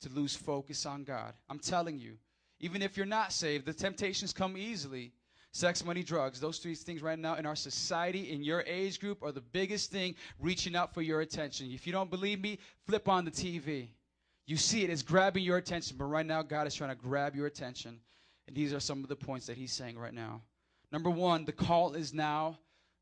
[0.00, 1.34] to lose focus on God.
[1.50, 2.16] I'm telling you,
[2.60, 5.12] even if you're not saved, the temptations come easily.
[5.52, 9.22] Sex, money, drugs, those three things right now in our society, in your age group,
[9.22, 11.70] are the biggest thing reaching out for your attention.
[11.72, 13.88] If you don't believe me, flip on the TV.
[14.46, 17.34] You see it, it's grabbing your attention, but right now, God is trying to grab
[17.34, 17.98] your attention.
[18.46, 20.42] And these are some of the points that He's saying right now.
[20.92, 22.58] Number one, the call is now,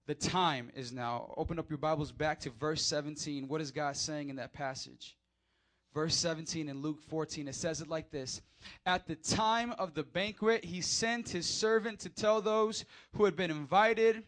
[0.07, 1.33] the time is now.
[1.37, 3.49] Open up your Bibles back to verse 17.
[3.49, 5.16] What is God saying in that passage?
[5.97, 8.42] Verse 17 in Luke 14, it says it like this
[8.84, 12.84] At the time of the banquet, he sent his servant to tell those
[13.14, 14.22] who had been invited,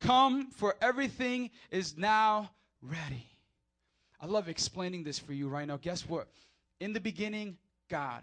[0.00, 3.26] Come, for everything is now ready.
[4.20, 5.76] I love explaining this for you right now.
[5.76, 6.28] Guess what?
[6.78, 7.56] In the beginning,
[7.90, 8.22] God.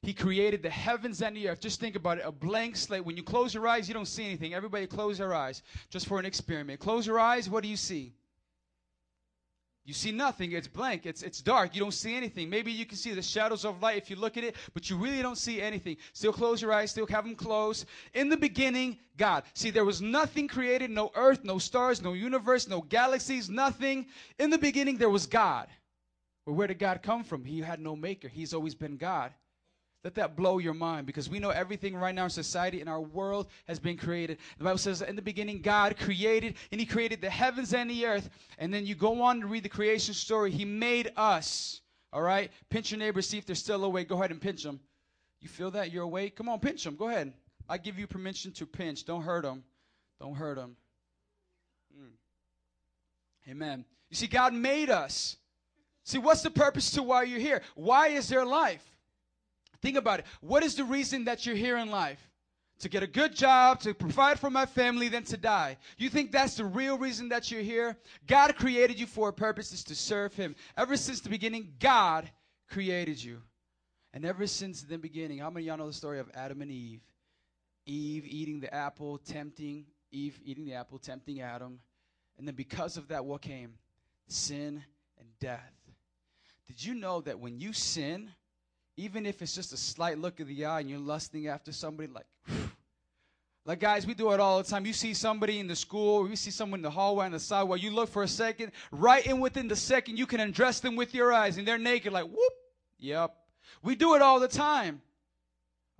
[0.00, 1.60] He created the heavens and the earth.
[1.60, 3.04] Just think about it a blank slate.
[3.04, 4.54] When you close your eyes, you don't see anything.
[4.54, 6.80] Everybody, close your eyes just for an experiment.
[6.80, 8.14] Close your eyes, what do you see?
[9.84, 10.52] You see nothing.
[10.52, 11.06] It's blank.
[11.06, 11.74] It's, it's dark.
[11.74, 12.48] You don't see anything.
[12.48, 14.96] Maybe you can see the shadows of light if you look at it, but you
[14.96, 15.96] really don't see anything.
[16.12, 16.92] Still close your eyes.
[16.92, 17.86] Still have them closed.
[18.14, 19.42] In the beginning, God.
[19.54, 24.06] See, there was nothing created no earth, no stars, no universe, no galaxies, nothing.
[24.38, 25.66] In the beginning, there was God.
[26.46, 27.44] But where did God come from?
[27.44, 28.28] He had no maker.
[28.28, 29.32] He's always been God.
[30.04, 33.00] Let that blow your mind because we know everything right now in society in our
[33.00, 34.38] world has been created.
[34.58, 38.06] The Bible says in the beginning God created and he created the heavens and the
[38.06, 38.28] earth.
[38.58, 40.50] And then you go on to read the creation story.
[40.50, 41.82] He made us.
[42.12, 42.50] All right?
[42.68, 44.08] Pinch your neighbor, see if they're still awake.
[44.08, 44.80] Go ahead and pinch them.
[45.40, 45.92] You feel that?
[45.92, 46.36] You're awake?
[46.36, 46.96] Come on, pinch them.
[46.96, 47.32] Go ahead.
[47.68, 49.04] I give you permission to pinch.
[49.04, 49.62] Don't hurt them.
[50.20, 50.76] Don't hurt them.
[51.96, 53.50] Hmm.
[53.50, 53.78] Amen.
[53.78, 55.36] You You see, God made us.
[56.04, 57.62] See, what's the purpose to why you're here?
[57.76, 58.91] Why is there life?
[59.82, 60.26] Think about it.
[60.40, 62.30] What is the reason that you're here in life?
[62.78, 65.76] To get a good job, to provide for my family, then to die.
[65.98, 67.96] You think that's the real reason that you're here?
[68.26, 70.56] God created you for a purpose, is to serve Him.
[70.76, 72.30] Ever since the beginning, God
[72.68, 73.42] created you.
[74.14, 76.70] And ever since the beginning, how many of y'all know the story of Adam and
[76.70, 77.02] Eve?
[77.86, 81.80] Eve eating the apple, tempting Eve eating the apple, tempting Adam.
[82.38, 83.74] And then because of that, what came?
[84.28, 84.82] Sin
[85.18, 85.72] and death.
[86.66, 88.30] Did you know that when you sin,
[88.96, 92.10] even if it's just a slight look of the eye and you're lusting after somebody,
[92.12, 92.26] like,
[93.64, 94.84] like guys, we do it all the time.
[94.84, 97.82] You see somebody in the school, you see someone in the hallway on the sidewalk,
[97.82, 101.14] you look for a second, right in within the second, you can undress them with
[101.14, 102.52] your eyes, and they're naked, like, whoop,
[102.98, 103.34] yep.
[103.82, 105.00] We do it all the time.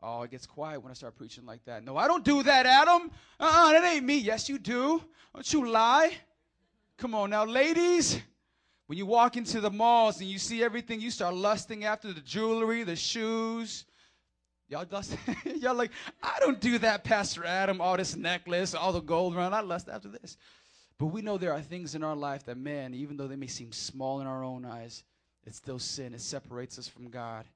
[0.02, 1.84] Oh, it gets quiet when I start preaching like that.
[1.84, 3.10] No, I don't do that, Adam.
[3.38, 4.18] Uh-uh, that ain't me.
[4.18, 5.00] Yes, you do.
[5.32, 6.12] Don't you lie.
[6.98, 8.20] Come on now, ladies.
[8.92, 12.20] When you walk into the malls and you see everything, you start lusting after the
[12.20, 13.86] jewelry, the shoes.
[14.68, 15.16] Y'all lust,
[15.46, 19.54] y'all like, I don't do that, Pastor Adam, all this necklace, all the gold around.
[19.54, 20.36] I lust after this.
[20.98, 23.46] But we know there are things in our life that, man, even though they may
[23.46, 25.04] seem small in our own eyes,
[25.46, 26.12] it's still sin.
[26.12, 27.46] It separates us from God.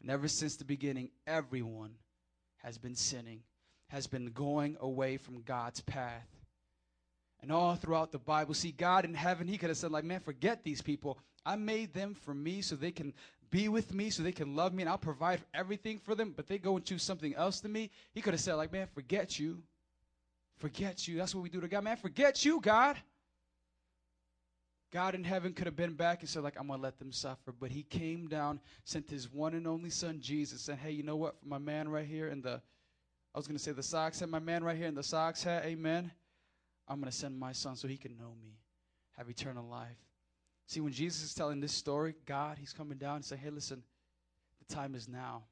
[0.00, 1.96] And ever since the beginning, everyone
[2.58, 3.40] has been sinning,
[3.88, 6.33] has been going away from God's path.
[7.44, 10.20] And all throughout the Bible, see, God in heaven, He could have said, like, man,
[10.20, 11.18] forget these people.
[11.44, 13.12] I made them for me so they can
[13.50, 16.46] be with me, so they can love me, and I'll provide everything for them, but
[16.46, 17.90] they go and choose something else to me.
[18.14, 19.62] He could have said, like, man, forget you.
[20.56, 21.18] Forget you.
[21.18, 21.84] That's what we do to God.
[21.84, 22.96] Man, forget you, God.
[24.90, 27.12] God in heaven could have been back and said, like, I'm going to let them
[27.12, 27.52] suffer.
[27.52, 31.16] But he came down, sent his one and only son, Jesus, said, hey, you know
[31.16, 31.38] what?
[31.40, 32.62] For my man right here in the,
[33.34, 35.42] I was going to say the socks hat, my man right here in the socks
[35.42, 36.10] hat, amen.
[36.88, 38.58] I'm going to send my son so he can know me,
[39.16, 39.96] have eternal life.
[40.66, 43.82] See, when Jesus is telling this story, God, he's coming down and saying, hey, listen,
[44.66, 45.44] the time is now.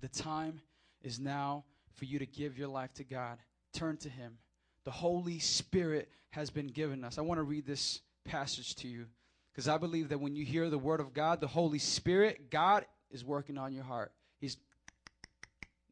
[0.00, 0.60] The time
[1.02, 3.38] is now for you to give your life to God.
[3.72, 4.38] Turn to him.
[4.84, 7.18] The Holy Spirit has been given us.
[7.18, 9.06] I want to read this passage to you
[9.52, 12.86] because I believe that when you hear the word of God, the Holy Spirit, God
[13.10, 14.12] is working on your heart.
[14.40, 14.56] He's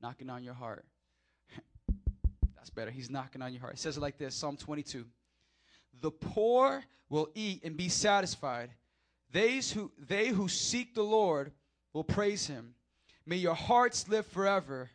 [0.00, 0.84] knocking on your heart.
[2.69, 2.91] That's better.
[2.91, 3.73] He's knocking on your heart.
[3.73, 5.07] It says it like this Psalm 22.
[6.03, 8.69] The poor will eat and be satisfied.
[9.33, 11.53] They who, they who seek the Lord
[11.95, 12.75] will praise him.
[13.25, 14.91] May your hearts live forever.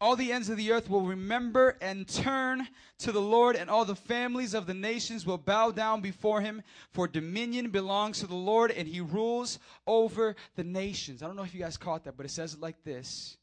[0.00, 2.68] All the ends of the earth will remember and turn
[2.98, 6.62] to the Lord, and all the families of the nations will bow down before him.
[6.92, 11.24] For dominion belongs to the Lord, and he rules over the nations.
[11.24, 13.36] I don't know if you guys caught that, but it says it like this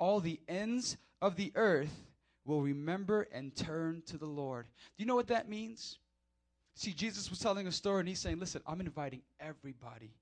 [0.00, 2.07] All the ends of the earth
[2.48, 4.66] will remember and turn to the Lord.
[4.96, 5.98] Do you know what that means?
[6.74, 10.12] See, Jesus was telling a story, and he's saying, Listen, I'm inviting everybody.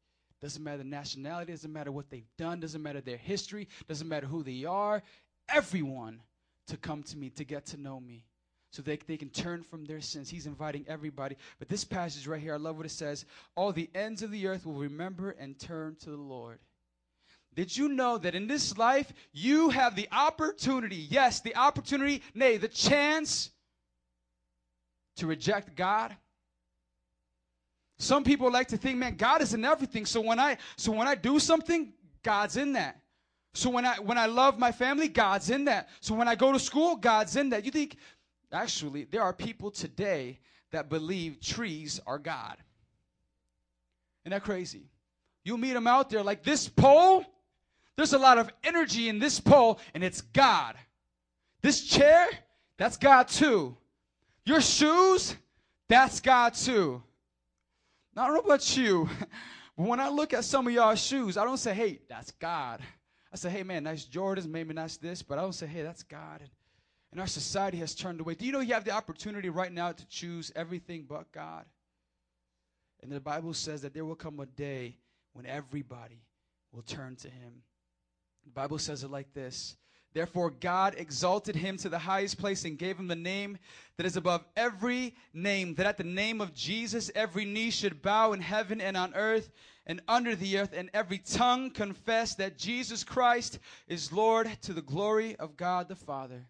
[0.42, 4.42] Doesn't matter nationality, doesn't matter what they've done, doesn't matter their history, doesn't matter who
[4.42, 5.02] they are,
[5.48, 6.20] everyone
[6.66, 8.24] to come to me, to get to know me,
[8.70, 10.28] so they, they can turn from their sins.
[10.28, 11.36] He's inviting everybody.
[11.58, 13.24] But this passage right here, I love what it says
[13.54, 16.58] All the ends of the earth will remember and turn to the Lord.
[17.56, 22.58] Did you know that in this life, you have the opportunity, yes, the opportunity, nay,
[22.58, 23.50] the chance
[25.16, 26.14] to reject God?
[27.98, 30.04] Some people like to think, man, God is in everything.
[30.04, 33.00] So when I so when I do something, God's in that.
[33.54, 35.88] So when I when I love my family, God's in that.
[36.00, 37.64] So when I go to school, God's in that.
[37.64, 37.96] You think
[38.52, 40.40] actually there are people today
[40.72, 42.58] that believe trees are God.
[44.26, 44.90] Isn't that crazy?
[45.42, 47.24] You'll meet them out there like this pole.
[47.96, 50.76] There's a lot of energy in this pole, and it's God.
[51.62, 52.28] This chair,
[52.76, 53.76] that's God too.
[54.44, 55.34] Your shoes,
[55.88, 57.02] that's God too.
[58.16, 59.08] I don't know about you,
[59.76, 62.80] but when I look at some of y'all's shoes, I don't say, hey, that's God.
[63.32, 66.02] I say, hey, man, nice Jordans, maybe nice this, but I don't say, hey, that's
[66.02, 66.42] God.
[67.12, 68.34] And our society has turned away.
[68.34, 71.64] Do you know you have the opportunity right now to choose everything but God?
[73.02, 74.96] And the Bible says that there will come a day
[75.32, 76.22] when everybody
[76.72, 77.62] will turn to Him.
[78.46, 79.76] The Bible says it like this
[80.14, 83.58] Therefore, God exalted him to the highest place and gave him the name
[83.98, 88.32] that is above every name, that at the name of Jesus every knee should bow
[88.32, 89.50] in heaven and on earth
[89.86, 94.80] and under the earth, and every tongue confess that Jesus Christ is Lord to the
[94.80, 96.46] glory of God the Father.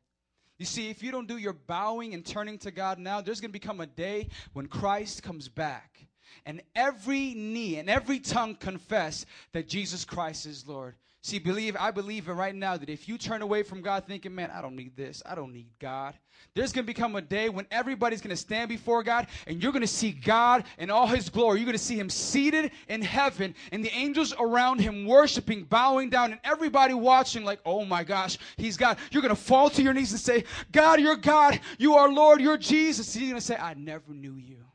[0.59, 3.51] You see, if you don't do your bowing and turning to God now, there's going
[3.51, 6.07] to become a day when Christ comes back.
[6.47, 10.94] And every knee and every tongue confess that Jesus Christ is Lord.
[11.27, 14.33] See, believe I believe it right now that if you turn away from God thinking,
[14.33, 16.14] man, I don't need this, I don't need God,
[16.55, 20.12] there's gonna become a day when everybody's gonna stand before God and you're gonna see
[20.12, 21.59] God in all his glory.
[21.59, 26.31] You're gonna see him seated in heaven and the angels around him worshiping, bowing down,
[26.31, 28.97] and everybody watching, like, oh my gosh, he's God.
[29.11, 32.57] You're gonna fall to your knees and say, God, you're God, you are Lord, you're
[32.57, 33.12] Jesus.
[33.12, 34.65] He's gonna say, I never knew you.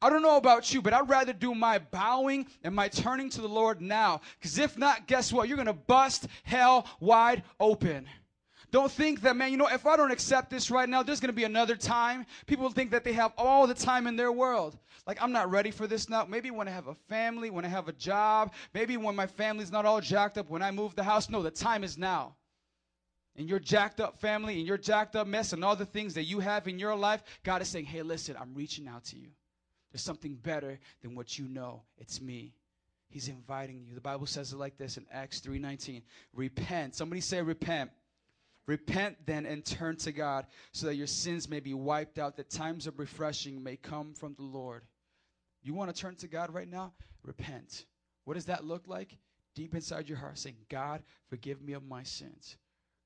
[0.00, 3.40] I don't know about you, but I'd rather do my bowing and my turning to
[3.40, 4.20] the Lord now.
[4.38, 5.48] Because if not, guess what?
[5.48, 8.06] You're going to bust hell wide open.
[8.70, 11.30] Don't think that, man, you know, if I don't accept this right now, there's going
[11.30, 12.26] to be another time.
[12.46, 14.76] People think that they have all the time in their world.
[15.06, 16.26] Like, I'm not ready for this now.
[16.26, 19.72] Maybe when I have a family, when I have a job, maybe when my family's
[19.72, 21.30] not all jacked up, when I move the house.
[21.30, 22.36] No, the time is now.
[23.36, 26.24] And your jacked up family and your jacked up mess and all the things that
[26.24, 29.28] you have in your life, God is saying, hey, listen, I'm reaching out to you.
[29.92, 31.82] There's something better than what you know.
[31.98, 32.54] It's me.
[33.08, 33.94] He's inviting you.
[33.94, 36.02] The Bible says it like this in Acts 3:19.
[36.34, 36.94] Repent.
[36.94, 37.90] Somebody say repent.
[38.66, 42.50] Repent then and turn to God so that your sins may be wiped out, that
[42.50, 44.82] times of refreshing may come from the Lord.
[45.62, 46.92] You want to turn to God right now?
[47.22, 47.86] Repent.
[48.24, 49.16] What does that look like?
[49.54, 52.58] Deep inside your heart, saying, God, forgive me of my sins.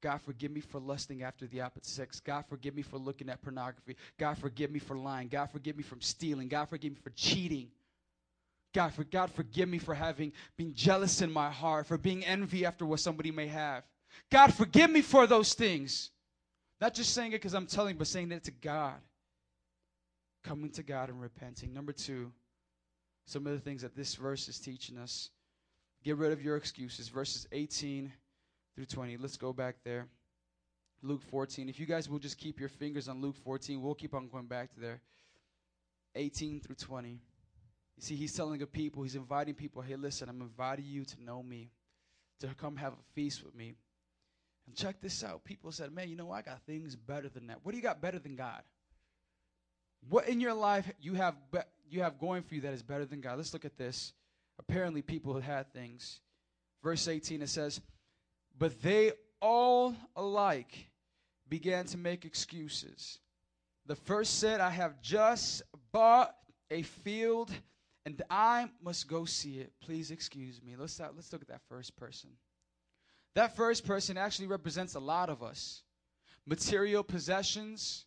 [0.02, 2.18] God, forgive me for lusting after the opposite sex.
[2.18, 3.96] God, forgive me for looking at pornography.
[4.18, 5.28] God, forgive me for lying.
[5.28, 6.48] God, forgive me from stealing.
[6.48, 7.68] God, forgive me for cheating.
[8.74, 12.66] God, for God, forgive me for having been jealous in my heart, for being envy
[12.66, 13.84] after what somebody may have.
[14.28, 16.10] God, forgive me for those things.
[16.80, 18.96] Not just saying it because I'm telling, but saying it to God.
[20.42, 21.72] Coming to God and repenting.
[21.72, 22.32] Number two,
[23.26, 25.30] some of the things that this verse is teaching us.
[26.02, 27.08] Get rid of your excuses.
[27.08, 28.10] Verses 18
[28.74, 29.16] through 20.
[29.16, 30.06] Let's go back there.
[31.02, 31.68] Luke 14.
[31.68, 34.46] If you guys will just keep your fingers on Luke 14, we'll keep on going
[34.46, 35.00] back to there.
[36.14, 37.10] 18 through 20.
[37.10, 37.18] You
[37.98, 41.42] see, he's telling the people, he's inviting people, hey, listen, I'm inviting you to know
[41.42, 41.70] me,
[42.40, 43.74] to come have a feast with me.
[44.66, 45.44] And check this out.
[45.44, 47.58] People said, man, you know, I got things better than that.
[47.62, 48.62] What do you got better than God?
[50.08, 51.58] What in your life you have be-
[51.88, 53.36] you have going for you that is better than God?
[53.36, 54.12] Let's look at this.
[54.58, 56.20] Apparently, people had things.
[56.82, 57.80] Verse 18, it says,
[58.62, 59.10] But they
[59.40, 60.86] all alike
[61.48, 63.18] began to make excuses.
[63.86, 66.32] The first said, I have just bought
[66.70, 67.50] a field
[68.06, 69.72] and I must go see it.
[69.80, 70.76] Please excuse me.
[70.78, 72.30] Let's, start, let's look at that first person.
[73.34, 75.82] That first person actually represents a lot of us.
[76.46, 78.04] Material possessions.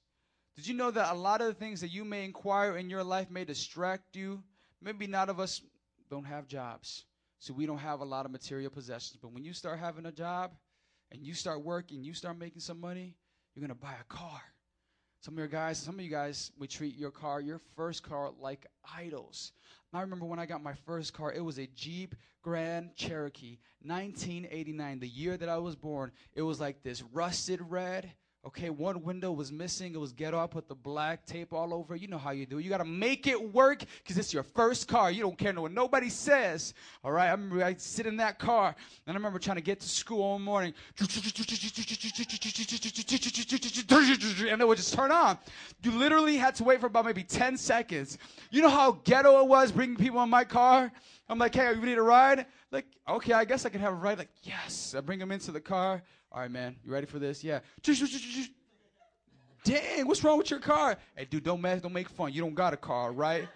[0.56, 3.04] Did you know that a lot of the things that you may inquire in your
[3.04, 4.42] life may distract you?
[4.82, 5.60] Maybe not of us
[6.10, 7.04] don't have jobs,
[7.40, 9.18] so we don't have a lot of material possessions.
[9.22, 10.52] But when you start having a job
[11.12, 13.16] and you start working, you start making some money,
[13.54, 14.42] you're gonna buy a car.
[15.22, 18.32] Some of your guys, some of you guys would treat your car, your first car,
[18.40, 19.54] like idols.
[19.92, 25.00] I remember when I got my first car, it was a Jeep Grand Cherokee, 1989,
[25.00, 26.12] the year that I was born.
[26.34, 28.12] It was like this rusted red.
[28.46, 29.96] Okay, one window was missing.
[29.96, 30.38] It was ghetto.
[30.40, 31.96] I put the black tape all over.
[31.96, 32.60] You know how you do.
[32.60, 35.10] You got to make it work because it's your first car.
[35.10, 36.76] You don't care what nobody says.
[37.04, 37.30] All right.
[37.30, 38.76] I remember I sit in that car
[39.08, 40.76] and I remember trying to get to school all morning.
[41.00, 41.10] And
[44.62, 45.40] it would just turn on.
[45.82, 48.20] You literally had to wait for about maybe 10 seconds.
[48.52, 50.92] You know how ghetto it was bringing people in my car?
[51.28, 52.46] I'm like, hey, you need a ride?
[52.70, 54.20] Like, okay, I guess I can have a ride.
[54.20, 54.94] Like, yes.
[54.96, 56.04] I bring them into the car.
[56.36, 57.46] All right, man, you ready for this?
[57.46, 57.60] Yeah.
[59.64, 60.98] Dang, what's wrong with your car?
[61.16, 62.34] Hey, dude, don't mess, don't make fun.
[62.34, 63.48] You don't got a car, right?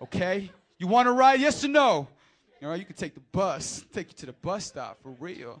[0.00, 0.52] Okay.
[0.78, 1.40] You want to ride?
[1.40, 2.06] Yes or no?
[2.62, 5.60] All right, you can take the bus, take you to the bus stop for real.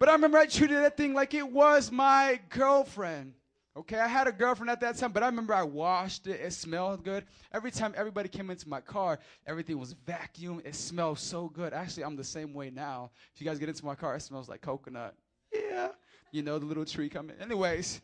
[0.00, 3.34] But I remember I treated that thing like it was my girlfriend.
[3.76, 6.40] Okay, I had a girlfriend at that time, but I remember I washed it.
[6.40, 7.24] It smelled good.
[7.52, 10.66] Every time everybody came into my car, everything was vacuumed.
[10.66, 11.72] It smelled so good.
[11.72, 13.12] Actually, I'm the same way now.
[13.32, 15.14] If you guys get into my car, it smells like coconut.
[15.52, 15.88] Yeah,
[16.32, 17.36] you know the little tree coming.
[17.40, 18.00] Anyways,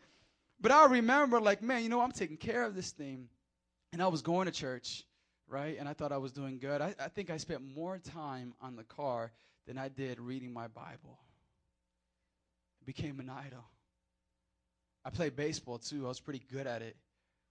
[0.60, 3.28] but I remember like, man, you know, I'm taking care of this thing,
[3.92, 5.04] and I was going to church,
[5.48, 5.76] right?
[5.78, 6.80] And I thought I was doing good.
[6.80, 9.32] I, I think I spent more time on the car
[9.66, 11.18] than I did reading my Bible.
[12.80, 13.64] It became an idol.
[15.04, 16.06] I played baseball too.
[16.06, 16.96] I was pretty good at it.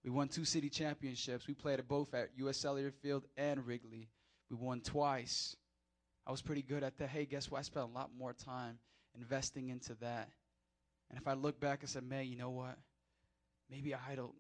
[0.04, 1.48] We won two city championships.
[1.48, 2.58] We played it both at U.S.
[2.58, 4.10] Cellular Field and Wrigley.
[4.50, 5.56] We won twice.
[6.28, 7.10] I was pretty good at that.
[7.10, 7.60] Hey, guess what?
[7.60, 8.80] I spent a lot more time
[9.20, 10.30] investing into that.
[11.10, 12.78] And if I look back and said, man, you know what?
[13.70, 14.34] Maybe idol,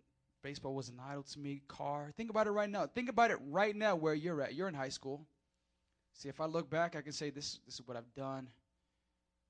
[0.43, 1.61] baseball was an idol to me.
[1.67, 2.11] Car.
[2.17, 2.87] Think about it right now.
[2.87, 4.53] Think about it right now where you're at.
[4.55, 5.25] You're in high school.
[6.13, 8.47] See, if I look back, I can say this, this is what I've done.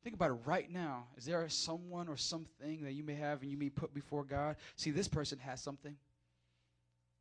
[0.04, 1.06] Think about it right now.
[1.18, 4.58] Is there someone or something that you may have and you may put before God?
[4.76, 5.96] See, this person has something.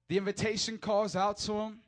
[0.09, 1.79] The invitation calls out to him.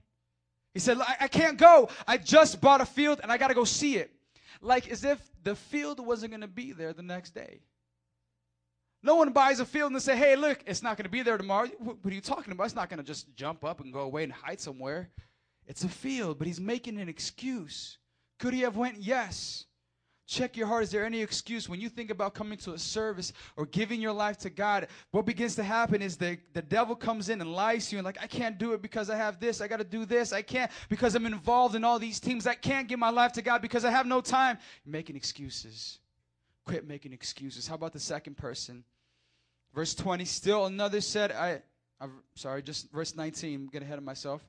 [0.73, 1.89] He said, I, I can't go.
[2.07, 4.13] I just bought a field and I got to go see it.
[4.61, 7.61] Like as if the field wasn't going to be there the next day.
[9.03, 11.37] No one buys a field and say, hey, look, it's not going to be there
[11.37, 11.69] tomorrow.
[11.79, 12.65] What, are you talking about?
[12.65, 15.11] It's not going to just jump up and go away and hide somewhere.
[15.67, 17.99] It's a field, but he's making an excuse.
[18.39, 19.03] Could he have went?
[19.03, 19.67] Yes.
[20.27, 20.85] Check your heart.
[20.85, 24.13] Is there any excuse when you think about coming to a service or giving your
[24.13, 24.89] life to God?
[25.11, 28.07] What begins to happen is the, the devil comes in and lies to you and
[28.07, 29.61] like, I can't do it because I have this.
[29.61, 30.33] I got to do this.
[30.33, 32.47] I can't because I'm involved in all these teams.
[32.47, 34.57] I can't give my life to God because I have no time.
[34.87, 35.99] You're making excuses.
[36.65, 37.69] Quit making excuses.
[37.69, 38.83] How about the second person?
[39.75, 41.61] Verse 20, still another said, I,
[42.01, 44.41] I'm sorry, just verse 19, I'm getting ahead of myself.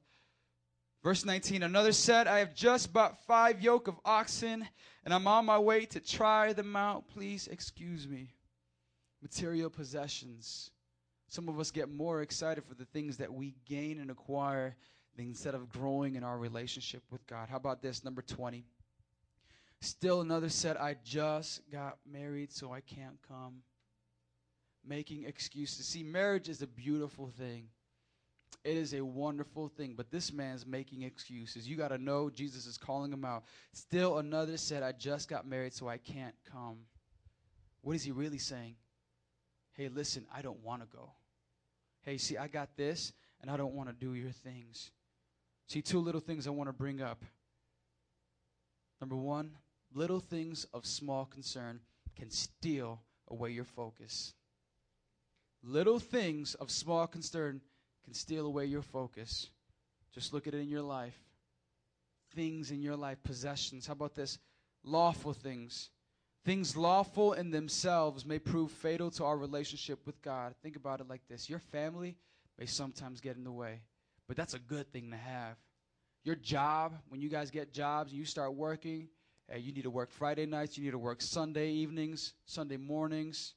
[1.05, 4.67] Verse 19, another said, I have just bought five yoke of oxen,
[5.03, 7.07] and I'm on my way to try them out.
[7.09, 8.33] Please excuse me.
[9.21, 10.71] Material possessions.
[11.27, 14.75] Some of us get more excited for the things that we gain and acquire
[15.15, 17.49] instead of growing in our relationship with God.
[17.49, 18.03] How about this?
[18.03, 18.65] Number 20.
[19.81, 23.61] Still another said, I just got married, so I can't come
[24.83, 25.85] making excuses.
[25.85, 27.67] See, marriage is a beautiful thing.
[28.65, 31.67] It is a wonderful thing, but this man's making excuses.
[31.69, 33.43] You got to know Jesus is calling him out.
[33.73, 36.77] Still another said, I just got married, so I can't come.
[37.81, 38.75] What is he really saying?
[39.73, 41.11] Hey, listen, I don't want to go.
[42.01, 44.89] Hey, see, I got this, and I don't want to do your things.
[45.67, 47.23] See, two little things I want to bring up.
[48.99, 49.51] Number one,
[49.93, 51.81] little things of small concern
[52.15, 54.33] can steal away your focus.
[55.61, 57.61] Little things of small concern
[58.05, 59.49] can steal away your focus.
[60.13, 61.17] Just look at it in your life.
[62.33, 63.87] Things in your life, possessions.
[63.87, 64.39] How about this?
[64.83, 65.89] Lawful things.
[66.45, 70.53] Things lawful in themselves may prove fatal to our relationship with God.
[70.61, 72.17] Think about it like this your family
[72.59, 73.81] may sometimes get in the way,
[74.27, 75.57] but that's a good thing to have.
[76.23, 79.09] Your job, when you guys get jobs and you start working,
[79.47, 83.55] hey, you need to work Friday nights, you need to work Sunday evenings, Sunday mornings.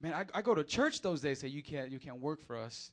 [0.00, 1.40] Man, I, I go to church those days.
[1.40, 2.90] Say you can't, you can't work for us.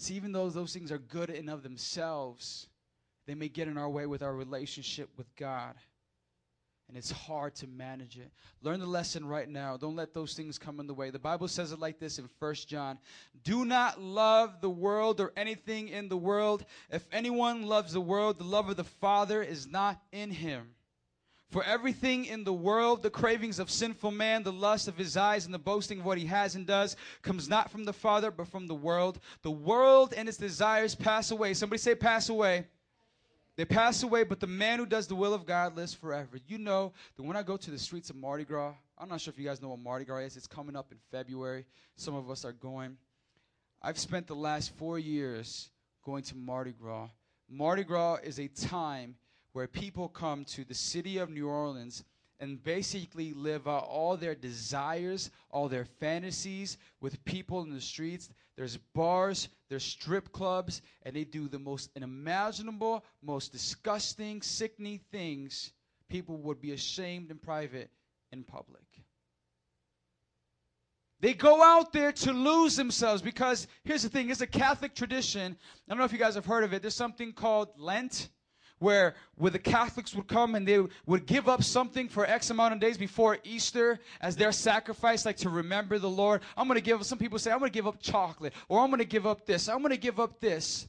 [0.00, 2.68] See, even though those things are good in of themselves,
[3.26, 5.74] they may get in our way with our relationship with God,
[6.88, 8.32] and it's hard to manage it.
[8.62, 9.76] Learn the lesson right now.
[9.76, 11.10] Don't let those things come in the way.
[11.10, 12.98] The Bible says it like this in First John:
[13.44, 16.64] Do not love the world or anything in the world.
[16.90, 20.70] If anyone loves the world, the love of the Father is not in him.
[21.50, 25.46] For everything in the world, the cravings of sinful man, the lust of his eyes,
[25.46, 28.46] and the boasting of what he has and does, comes not from the Father, but
[28.46, 29.18] from the world.
[29.42, 31.54] The world and its desires pass away.
[31.54, 32.66] Somebody say, pass away.
[33.56, 36.38] They pass away, but the man who does the will of God lives forever.
[36.46, 39.32] You know that when I go to the streets of Mardi Gras, I'm not sure
[39.32, 40.36] if you guys know what Mardi Gras is.
[40.36, 41.66] It's coming up in February.
[41.96, 42.96] Some of us are going.
[43.82, 45.68] I've spent the last four years
[46.04, 47.08] going to Mardi Gras.
[47.48, 49.16] Mardi Gras is a time
[49.52, 52.04] where people come to the city of New Orleans
[52.38, 58.30] and basically live out all their desires, all their fantasies with people in the streets.
[58.56, 65.72] There's bars, there's strip clubs, and they do the most unimaginable, most disgusting, sickening things
[66.10, 67.88] people would be ashamed in private
[68.32, 68.82] in public.
[71.20, 75.56] They go out there to lose themselves because here's the thing it's a Catholic tradition.
[75.86, 76.82] I don't know if you guys have heard of it.
[76.82, 78.30] There's something called Lent
[78.80, 82.74] where where the Catholics would come and they would give up something for X amount
[82.74, 86.42] of days before Easter as their sacrifice, like to remember the Lord.
[86.56, 89.26] I'm gonna give some people say, I'm gonna give up chocolate, or I'm gonna give
[89.26, 90.88] up this, I'm gonna give up this.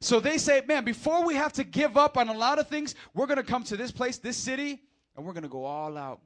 [0.00, 2.94] So they say, man, before we have to give up on a lot of things,
[3.14, 4.82] we're gonna come to this place, this city,
[5.16, 6.20] and we're gonna go all out.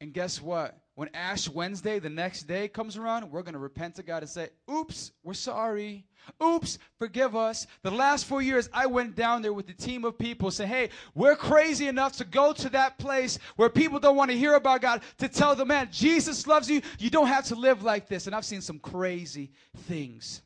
[0.00, 0.81] And guess what?
[0.94, 4.28] When Ash Wednesday, the next day, comes around, we're going to repent to God and
[4.30, 6.04] say, Oops, we're sorry.
[6.42, 7.66] Oops, forgive us.
[7.82, 10.90] The last four years, I went down there with a team of people, say, Hey,
[11.14, 14.82] we're crazy enough to go to that place where people don't want to hear about
[14.82, 16.82] God to tell them, Man, Jesus loves you.
[16.98, 18.26] You don't have to live like this.
[18.26, 19.50] And I've seen some crazy
[19.84, 20.42] things.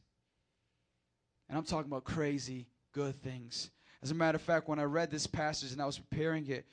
[1.49, 3.71] And I'm talking about crazy good things.
[4.01, 6.67] As a matter of fact, when I read this passage and I was preparing it,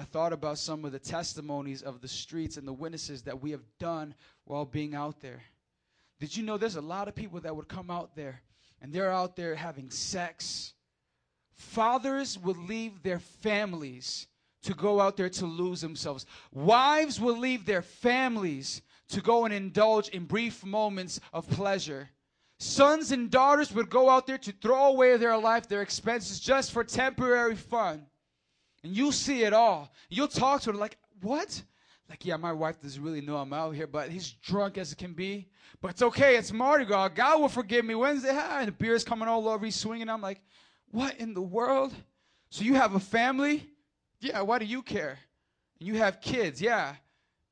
[0.00, 3.50] I thought about some of the testimonies of the streets and the witnesses that we
[3.50, 4.14] have done
[4.46, 5.42] while being out there.
[6.18, 8.40] Did you know there's a lot of people that would come out there
[8.80, 10.72] and they're out there having sex?
[11.52, 14.26] Fathers would leave their families
[14.62, 16.24] to go out there to lose themselves.
[16.50, 18.80] Wives will leave their families
[19.10, 22.08] to go and indulge in brief moments of pleasure.
[22.58, 26.72] Sons and daughters would go out there to throw away their life, their expenses, just
[26.72, 28.06] for temporary fun.
[28.82, 29.92] And you'll see it all.
[30.08, 31.62] You'll talk to her like, what?
[32.08, 34.98] Like, yeah, my wife doesn't really know I'm out here, but he's drunk as it
[34.98, 35.48] can be.
[35.80, 36.36] But it's okay.
[36.36, 37.08] It's Mardi Gras.
[37.08, 38.30] God will forgive me Wednesday.
[38.32, 39.64] Ah, and the beer's coming all over.
[39.64, 40.08] He's swinging.
[40.08, 40.40] I'm like,
[40.90, 41.94] what in the world?
[42.50, 43.68] So you have a family
[44.20, 45.18] Yeah, why do you care?
[45.78, 46.94] And you have kids, yeah.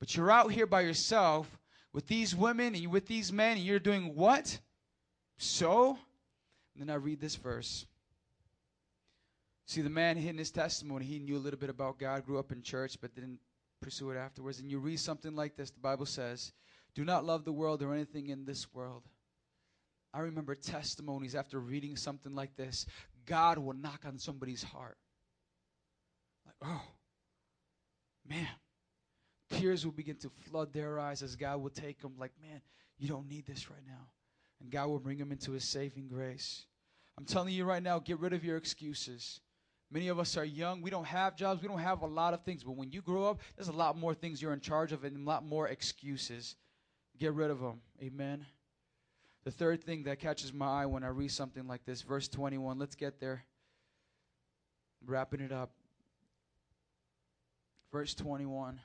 [0.00, 1.58] But you're out here by yourself
[1.92, 4.58] with these women and you with these men and you're doing what?
[5.38, 5.98] So?
[6.74, 7.86] And then I read this verse.
[9.68, 12.52] See, the man in his testimony, he knew a little bit about God, grew up
[12.52, 13.38] in church, but didn't
[13.82, 14.60] pursue it afterwards.
[14.60, 16.54] And you read something like this the Bible says,
[16.94, 19.02] Do not love the world or anything in this world.
[20.14, 22.86] I remember testimonies after reading something like this.
[23.26, 24.96] God will knock on somebody's heart.
[26.46, 26.82] Like, oh,
[28.26, 28.48] man.
[29.50, 32.62] Tears will begin to flood their eyes as God will take them, like, man,
[32.98, 34.08] you don't need this right now.
[34.60, 36.64] And God will bring them into his saving grace.
[37.18, 39.40] I'm telling you right now, get rid of your excuses.
[39.90, 40.82] Many of us are young.
[40.82, 41.62] We don't have jobs.
[41.62, 42.62] We don't have a lot of things.
[42.62, 45.16] But when you grow up, there's a lot more things you're in charge of and
[45.16, 46.56] a lot more excuses.
[47.18, 47.80] Get rid of them.
[48.02, 48.44] Amen.
[49.44, 52.78] The third thing that catches my eye when I read something like this, verse 21,
[52.78, 53.44] let's get there.
[55.06, 55.70] Wrapping it up.
[57.90, 58.78] Verse 21.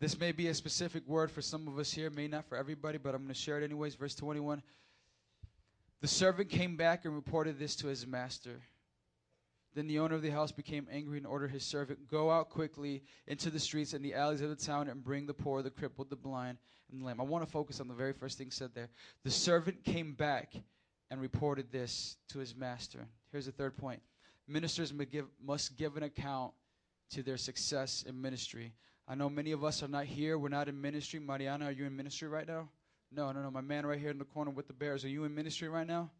[0.00, 2.98] This may be a specific word for some of us here, may not for everybody,
[2.98, 3.94] but I'm going to share it anyways.
[3.94, 4.62] Verse 21.
[6.00, 8.60] The servant came back and reported this to his master.
[9.74, 13.02] Then the owner of the house became angry and ordered his servant, Go out quickly
[13.26, 16.10] into the streets and the alleys of the town and bring the poor, the crippled,
[16.10, 16.58] the blind,
[16.90, 17.20] and the lame.
[17.20, 18.88] I want to focus on the very first thing said there.
[19.24, 20.54] The servant came back
[21.10, 23.06] and reported this to his master.
[23.32, 24.00] Here's the third point
[24.46, 26.52] ministers must give, must give an account
[27.10, 28.72] to their success in ministry.
[29.08, 30.38] I know many of us are not here.
[30.38, 31.20] We're not in ministry.
[31.20, 32.68] Mariana, are you in ministry right now?
[33.12, 33.50] No, no, no.
[33.50, 35.86] My man right here in the corner with the bears, are you in ministry right
[35.86, 36.10] now?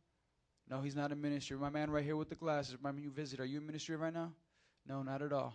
[0.71, 1.57] No, he's not in ministry.
[1.57, 4.15] My man right here with the glasses, my new visit, are you in ministry right
[4.15, 4.33] now?
[4.87, 5.55] No, not at all.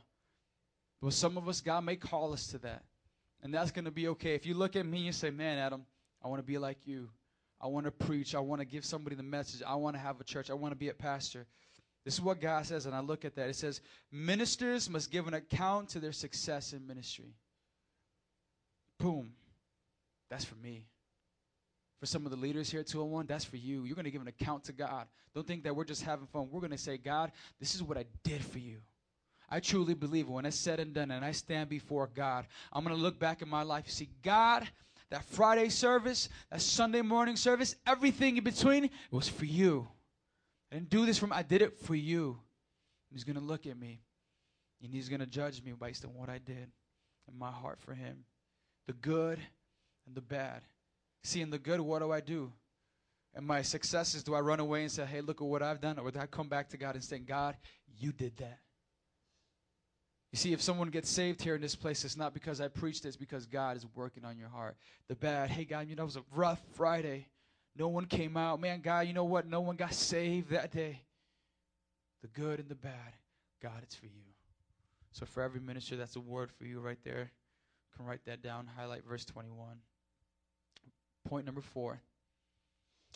[1.02, 2.84] But some of us, God may call us to that.
[3.42, 4.36] And that's going to be okay.
[4.36, 5.86] If you look at me and say, man, Adam,
[6.24, 7.10] I want to be like you.
[7.62, 8.36] I want to preach.
[8.36, 9.62] I want to give somebody the message.
[9.66, 10.50] I want to have a church.
[10.50, 11.46] I want to be a pastor.
[12.06, 13.50] This is what God says, and I look at that.
[13.50, 13.82] It says,
[14.12, 17.36] ministers must give an account to their success in ministry.
[18.98, 19.34] Boom.
[20.30, 20.86] That's for me.
[22.00, 23.84] For some of the leaders here at 201, that's for you.
[23.84, 25.08] You're going to give an account to God.
[25.36, 26.48] Don't think that we're just having fun.
[26.50, 28.78] We're going to say, God, this is what I did for you.
[29.50, 32.96] I truly believe when it's said and done and I stand before God, I'm going
[32.96, 34.68] to look back in my life and see, God,
[35.10, 39.88] that Friday service, that Sunday morning service, everything in between, it was for you.
[40.72, 42.40] I didn't do this from, I did it for you.
[43.12, 44.02] He's going to look at me
[44.84, 46.70] and he's going to judge me based on what I did
[47.28, 48.24] and my heart for him.
[48.86, 49.40] The good
[50.06, 50.62] and the bad.
[51.24, 52.52] See, in the good, what do I do?
[53.36, 56.00] And my successes, do I run away and say, hey, look at what I've done?
[56.00, 57.56] Or do I come back to God and say, God,
[58.00, 58.60] you did that?
[60.32, 63.06] You see, if someone gets saved here in this place, it's not because I preached,
[63.06, 64.78] it's because God is working on your heart.
[65.08, 67.28] The bad, hey, God, you know, it was a rough Friday.
[67.76, 68.60] No one came out.
[68.60, 69.48] Man, God, you know what?
[69.48, 71.02] No one got saved that day.
[72.22, 73.14] The good and the bad,
[73.62, 74.34] God, it's for you.
[75.12, 77.32] So for every minister, that's a word for you right there.
[77.32, 79.78] You can write that down, highlight verse 21.
[81.30, 82.02] Point number four.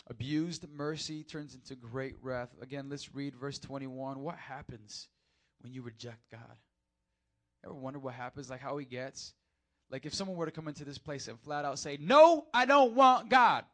[0.08, 2.50] Abused mercy turns into great wrath.
[2.62, 4.20] Again, let's read verse 21.
[4.20, 5.08] What happens
[5.60, 6.56] when you reject God?
[7.64, 8.48] Ever wonder what happens?
[8.48, 9.34] Like how he gets?
[9.90, 12.66] Like if someone were to come into this place and flat out say, No, I
[12.66, 13.64] don't want God.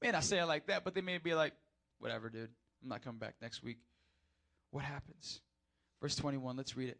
[0.00, 1.52] May not say it like that, but they may be like,
[1.98, 2.48] Whatever, dude.
[2.82, 3.78] I'm not coming back next week.
[4.70, 5.42] What happens?
[6.00, 6.98] Verse 21, let's read it.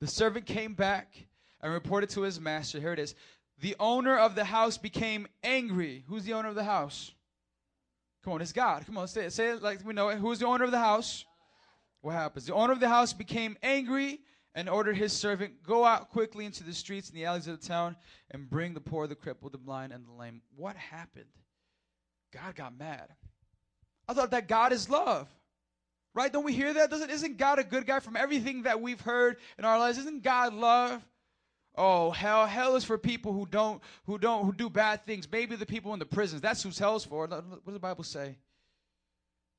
[0.00, 1.14] The servant came back
[1.60, 2.80] and reported to his master.
[2.80, 3.14] Here it is.
[3.60, 6.04] The owner of the house became angry.
[6.08, 7.12] Who's the owner of the house?
[8.24, 8.84] Come on, it's God.
[8.86, 9.32] Come on, say it.
[9.32, 10.18] Say it like we know it.
[10.18, 11.24] Who's the owner of the house?
[12.00, 12.46] What happens?
[12.46, 14.20] The owner of the house became angry
[14.54, 17.66] and ordered his servant, Go out quickly into the streets and the alleys of the
[17.66, 17.96] town
[18.30, 20.42] and bring the poor, the crippled, the blind, and the lame.
[20.56, 21.24] What happened?
[22.32, 23.08] God got mad.
[24.08, 25.28] I thought that God is love.
[26.14, 26.32] Right?
[26.32, 26.90] Don't we hear that?
[26.90, 29.98] Doesn't isn't God a good guy from everything that we've heard in our lives?
[29.98, 31.02] Isn't God love?
[31.76, 35.28] Oh, hell, hell is for people who don't who don't who do bad things.
[35.30, 36.40] Maybe the people in the prisons.
[36.40, 37.26] That's who's hell's for.
[37.26, 38.36] What does the Bible say?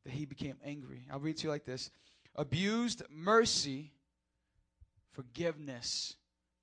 [0.06, 1.08] That he became angry.
[1.12, 1.92] I'll read to you like this.
[2.36, 3.92] Abused mercy,
[5.12, 6.16] forgiveness,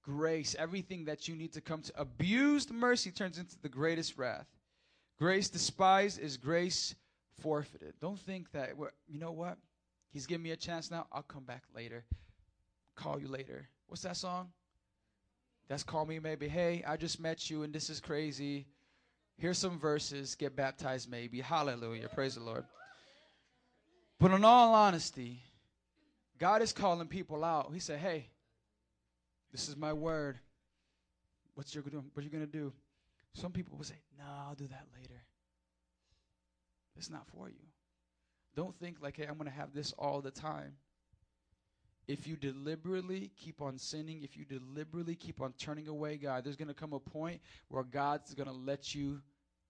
[0.03, 1.93] grace, everything that you need to come to.
[2.01, 4.47] Abused mercy turns into the greatest wrath.
[5.19, 6.95] Grace despised is grace
[7.41, 7.95] forfeited.
[8.01, 8.71] Don't think that,
[9.09, 9.59] you know what?
[10.13, 11.07] He's giving me a chance now.
[11.13, 12.05] I'll come back later.
[12.97, 13.69] Call you later.
[13.87, 14.51] What's that song?
[15.73, 16.49] That's Call Me Maybe.
[16.49, 18.67] Hey, I just met you and this is crazy.
[19.39, 20.35] Here's some verses.
[20.35, 21.41] Get baptized maybe.
[21.41, 22.11] Hallelujah.
[22.13, 22.65] Praise the Lord.
[24.21, 25.43] But in all honesty,
[26.37, 27.71] God is calling people out.
[27.73, 28.27] He said, Hey,
[29.51, 30.39] this is my word.
[31.55, 31.85] What's your?
[31.85, 32.71] What are you gonna do?
[33.33, 35.23] Some people will say, No, I'll do that later.
[36.99, 37.65] It's not for you.
[38.55, 40.75] Don't think like, hey, I'm gonna have this all the time.
[42.09, 46.57] If you deliberately keep on sinning, if you deliberately keep on turning away God, there's
[46.57, 49.21] going to come a point where God's going to let you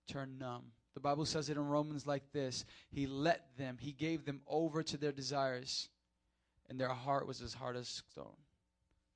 [0.08, 0.64] turn numb.
[0.94, 4.82] The Bible says it in Romans like this He let them, He gave them over
[4.82, 5.88] to their desires,
[6.68, 8.36] and their heart was as hard as stone.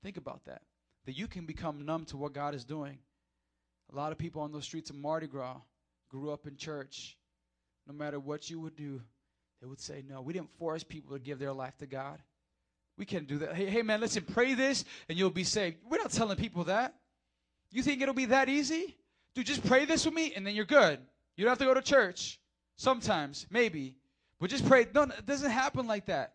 [0.02, 0.62] Think about that.
[1.06, 2.98] That you can become numb to what God is doing.
[3.92, 5.56] A lot of people on those streets of Mardi Gras
[6.08, 7.16] grew up in church.
[7.86, 9.00] No matter what you would do,
[9.60, 10.20] they would say no.
[10.20, 12.20] We didn't force people to give their life to God.
[12.98, 13.54] We can't do that.
[13.54, 15.76] Hey, hey man, listen, pray this and you'll be saved.
[15.88, 16.94] We're not telling people that.
[17.70, 18.96] You think it'll be that easy?
[19.34, 20.98] Dude, just pray this with me and then you're good.
[21.36, 22.40] You don't have to go to church.
[22.76, 23.96] Sometimes, maybe.
[24.40, 24.86] But just pray.
[24.94, 26.34] No, it doesn't happen like that.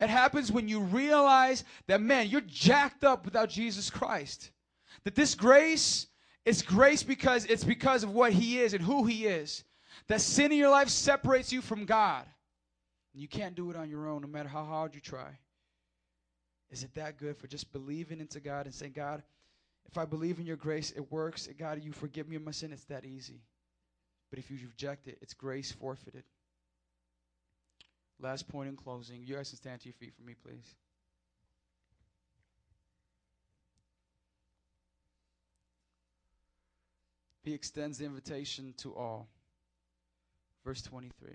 [0.00, 4.50] It happens when you realize that, man, you're jacked up without Jesus Christ.
[5.04, 6.08] That this grace
[6.44, 9.64] is grace because it's because of what He is and who He is.
[10.08, 12.24] That sin in your life separates you from God.
[13.12, 15.38] And you can't do it on your own, no matter how hard you try.
[16.72, 19.22] Is it that good for just believing into God and saying, God,
[19.86, 21.46] if I believe in your grace, it works.
[21.58, 22.72] God, you forgive me of my sin.
[22.72, 23.42] It's that easy.
[24.30, 26.24] But if you reject it, it's grace forfeited.
[28.18, 29.22] Last point in closing.
[29.22, 30.74] You guys can stand to your feet for me, please.
[37.44, 39.28] He extends the invitation to all.
[40.64, 41.32] Verse 23.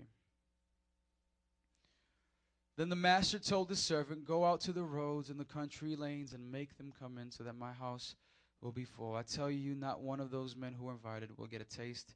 [2.78, 6.32] Then the master told his servant, Go out to the roads and the country lanes
[6.32, 8.14] and make them come in so that my house
[8.62, 9.16] will be full.
[9.16, 12.14] I tell you, not one of those men who are invited will get a taste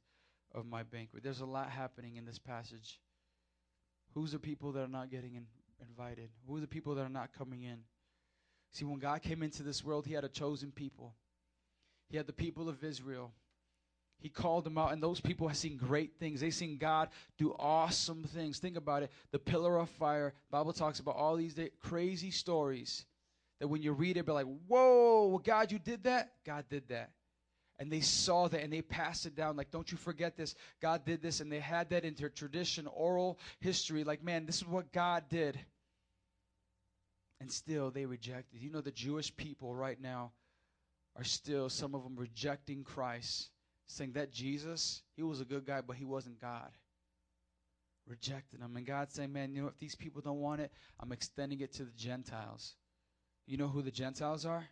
[0.55, 1.21] of my banquet.
[1.21, 3.01] There's a lot happening in this passage.
[4.13, 5.47] Who's the people that are not getting in,
[5.81, 6.29] invited?
[6.47, 7.79] Who are the people that are not coming in?
[8.71, 11.13] See, when God came into this world, He had a chosen people.
[12.07, 13.33] He had the people of Israel.
[14.23, 16.39] He called them out, and those people have seen great things.
[16.39, 18.57] They've seen God do awesome things.
[18.57, 19.11] Think about it.
[19.31, 20.33] The pillar of fire.
[20.49, 23.05] Bible talks about all these crazy stories
[23.59, 26.31] that when you read it, be like, whoa, God, you did that?
[26.45, 27.11] God did that.
[27.79, 29.57] And they saw that and they passed it down.
[29.57, 30.55] Like, don't you forget this.
[30.81, 31.41] God did this.
[31.41, 34.05] And they had that into tradition, oral history.
[34.05, 35.59] Like, man, this is what God did.
[37.41, 38.61] And still they rejected.
[38.61, 40.31] You know, the Jewish people right now
[41.17, 43.49] are still, some of them rejecting Christ,
[43.87, 46.71] saying that Jesus, he was a good guy, but he wasn't God.
[48.07, 48.75] Rejecting him.
[48.75, 51.73] And God saying, man, you know, if these people don't want it, I'm extending it
[51.73, 52.75] to the Gentiles.
[53.45, 54.65] You know who the Gentiles are?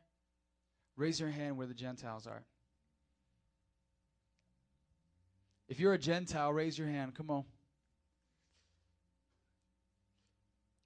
[0.98, 2.44] Raise your hand where the Gentiles are.
[5.68, 7.16] If you're a Gentile, raise your hand.
[7.16, 7.46] Come on.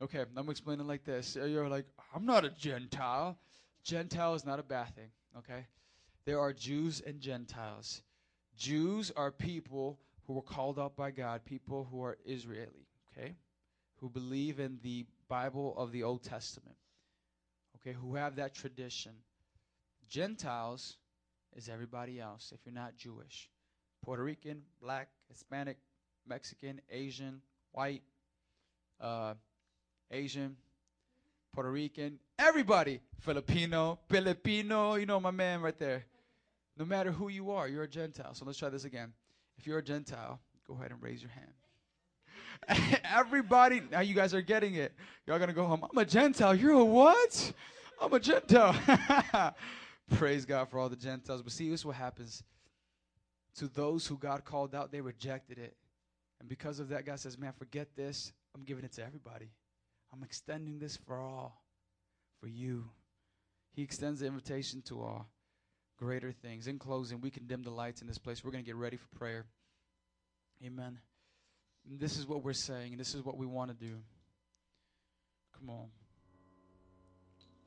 [0.02, 1.36] Okay, I'm explaining like this.
[1.36, 3.38] You're like, I'm not a Gentile.
[3.84, 5.66] Gentile is not a bad thing, okay?
[6.26, 8.02] There are Jews and Gentiles.
[8.58, 13.36] Jews are people who were called out by God, people who are Israeli, okay?
[14.00, 16.76] Who believe in the Bible of the Old Testament,
[17.78, 17.96] okay?
[17.96, 19.12] Who have that tradition.
[20.08, 20.98] Gentiles
[21.56, 23.50] is everybody else if you're not Jewish.
[24.04, 25.78] Puerto Rican, black, Hispanic,
[26.28, 27.42] Mexican, Asian,
[27.72, 28.04] white,
[29.02, 29.34] uh,
[30.12, 30.56] Asian,
[31.54, 36.06] Puerto Rican, everybody, Filipino, Filipino, you know my man right there.
[36.78, 38.34] No matter who you are, you're a Gentile.
[38.34, 39.14] So let's try this again.
[39.58, 43.00] If you're a Gentile, go ahead and raise your hand.
[43.16, 44.94] Everybody, now you guys are getting it.
[45.26, 45.86] Y'all gonna go home.
[45.90, 46.56] I'm a Gentile.
[46.56, 47.54] You're a what?
[48.02, 48.76] I'm a Gentile.
[50.16, 51.42] Praise God for all the Gentiles.
[51.42, 52.44] But see, this is what happens.
[53.58, 55.76] To those who God called out, they rejected it.
[56.40, 58.34] And because of that, God says, Man, forget this.
[58.54, 59.52] I'm giving it to everybody.
[60.14, 61.62] I'm extending this for all,
[62.42, 62.86] for you.
[63.74, 65.28] He extends the invitation to all
[65.98, 66.68] greater things.
[66.68, 68.44] In closing, we can dim the lights in this place.
[68.44, 69.46] We're going to get ready for prayer.
[70.64, 71.00] Amen.
[71.90, 73.96] And this is what we're saying, and this is what we want to do.
[75.60, 75.88] Come on.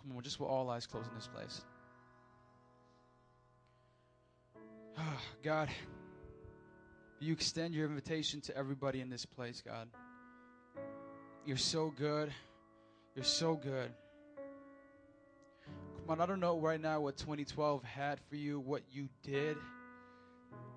[0.03, 1.63] Come on, just with all eyes closed in this place.
[4.97, 5.69] Ah, God,
[7.21, 9.89] you extend your invitation to everybody in this place, God.
[11.47, 12.33] You're so good.
[13.15, 13.93] You're so good.
[16.09, 19.59] On, I don't know right now what 2012 had for you, what you did.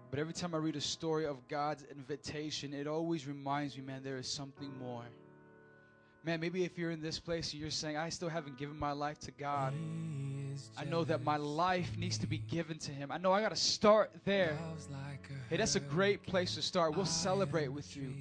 [0.09, 4.03] But every time I read a story of God's invitation, it always reminds me, man,
[4.03, 5.05] there is something more.
[6.25, 8.91] Man, maybe if you're in this place and you're saying, I still haven't given my
[8.91, 9.73] life to God,
[10.77, 13.09] I know that my life needs to be given to Him.
[13.09, 14.57] I know I got to start there.
[15.49, 16.93] Hey, that's a great place to start.
[16.95, 18.13] We'll celebrate with you.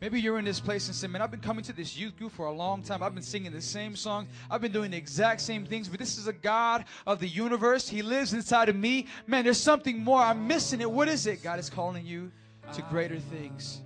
[0.00, 2.32] Maybe you're in this place and say, Man, I've been coming to this youth group
[2.32, 3.02] for a long time.
[3.02, 4.28] I've been singing the same songs.
[4.48, 7.88] I've been doing the exact same things, but this is a God of the universe.
[7.88, 9.06] He lives inside of me.
[9.26, 10.20] Man, there's something more.
[10.20, 10.90] I'm missing it.
[10.90, 11.42] What is it?
[11.42, 12.30] God is calling you
[12.74, 13.80] to greater things.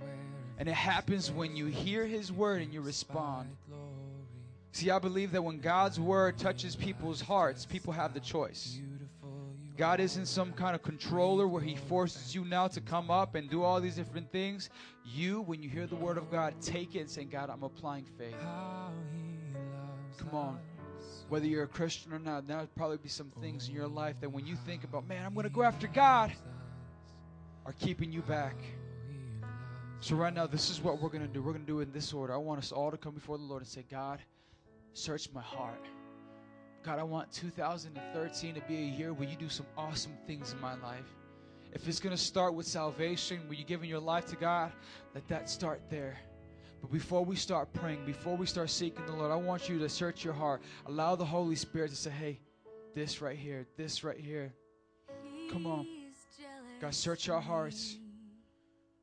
[0.59, 3.49] And it happens when you hear His word and you respond.
[4.71, 8.79] See, I believe that when God's word touches people's hearts, people have the choice.
[9.75, 13.49] God isn't some kind of controller where He forces you now to come up and
[13.49, 14.69] do all these different things.
[15.03, 18.05] You, when you hear the word of God, take it and say, God, I'm applying
[18.17, 18.35] faith.
[20.17, 20.59] Come on.
[21.29, 24.31] Whether you're a Christian or not, there'll probably be some things in your life that
[24.31, 26.31] when you think about, man, I'm going to go after God,
[27.65, 28.55] are keeping you back.
[29.99, 31.41] So, right now, this is what we're going to do.
[31.41, 32.33] We're going to do it in this order.
[32.33, 34.19] I want us all to come before the Lord and say, God,
[34.91, 35.87] search my heart.
[36.83, 40.59] God, I want 2013 to be a year where you do some awesome things in
[40.59, 41.15] my life.
[41.71, 44.73] If it's going to start with salvation, where you're giving your life to God,
[45.15, 46.17] let that start there.
[46.81, 49.87] But before we start praying, before we start seeking the Lord, I want you to
[49.87, 50.61] search your heart.
[50.85, 52.39] Allow the Holy Spirit to say, hey,
[52.93, 54.53] this right here, this right here.
[55.49, 55.87] Come on.
[56.81, 57.97] God, search our hearts.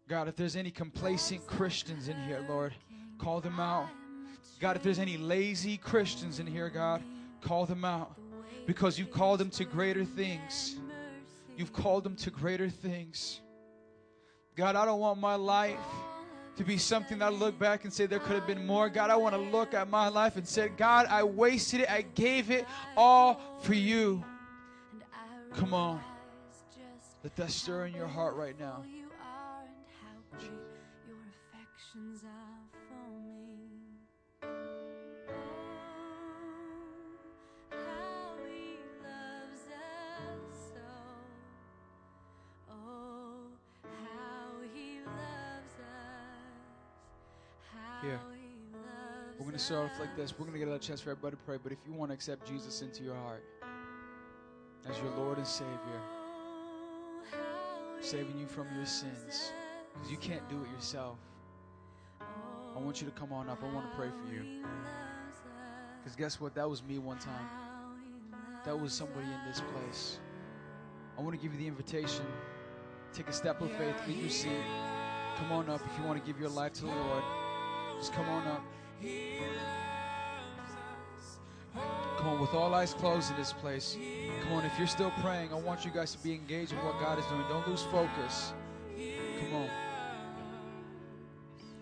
[0.07, 2.74] God, if there's any complacent Christians in here, Lord,
[3.16, 3.89] call them out.
[4.61, 7.02] God, if there's any lazy Christians in here, God,
[7.41, 8.17] call them out.
[8.67, 10.77] Because you've called them to greater things.
[11.57, 13.41] You've called them to greater things.
[14.57, 15.79] God, I don't want my life
[16.57, 18.89] to be something that I look back and say there could have been more.
[18.89, 21.91] God, I want to look at my life and say, God, I wasted it.
[21.91, 24.23] I gave it all for you.
[25.55, 26.01] Come on.
[27.23, 28.85] Let that stir in your heart right now.
[49.61, 50.32] To start off like this.
[50.39, 51.59] We're going to get a chance for everybody to pray.
[51.62, 53.45] But if you want to accept Jesus into your heart
[54.89, 56.01] as your Lord and Savior,
[58.01, 59.53] saving you from your sins,
[59.93, 61.19] because you can't do it yourself,
[62.20, 63.62] I want you to come on up.
[63.62, 64.62] I want to pray for you.
[65.99, 66.55] Because guess what?
[66.55, 67.47] That was me one time.
[68.65, 70.19] That was somebody in this place.
[71.19, 72.24] I want to give you the invitation.
[73.12, 74.65] Take a step of faith, leave your seat.
[75.37, 77.24] Come on up if you want to give your life to the Lord.
[77.99, 78.62] Just come on up.
[82.18, 83.97] Come on, with all eyes closed in this place.
[84.43, 87.01] Come on, if you're still praying, I want you guys to be engaged with what
[87.01, 87.43] God is doing.
[87.48, 88.52] Don't lose focus.
[89.40, 89.70] Come on.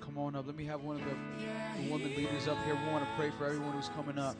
[0.00, 0.46] Come on up.
[0.46, 1.16] Let me have one of the,
[1.82, 2.74] the woman leaders up here.
[2.74, 4.36] We want to pray for everyone who's coming up.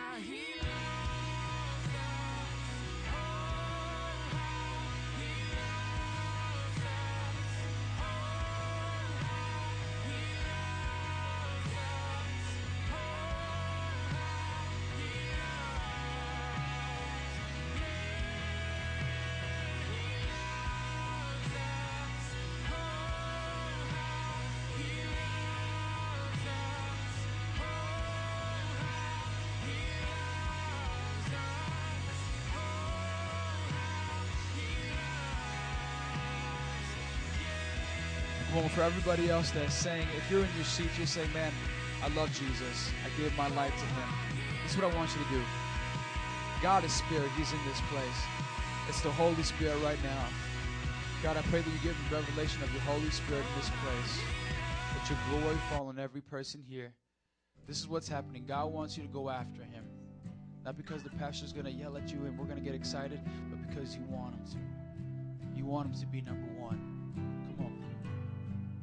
[0.00, 0.49] I hear
[38.58, 41.52] on, for everybody else that's saying, if you're in your seat, you're saying, man,
[42.02, 42.90] I love Jesus.
[43.04, 44.08] I gave my life to him.
[44.62, 45.42] This is what I want you to do.
[46.62, 47.30] God is spirit.
[47.36, 48.20] He's in this place.
[48.88, 50.24] It's the Holy Spirit right now.
[51.22, 54.20] God, I pray that you give me revelation of your Holy Spirit in this place.
[54.94, 56.92] That your glory fall on every person here.
[57.66, 58.44] This is what's happening.
[58.48, 59.84] God wants you to go after him.
[60.64, 63.20] Not because the pastor's going to yell at you and we're going to get excited,
[63.48, 65.58] but because you want him to.
[65.58, 66.89] You want him to be number one.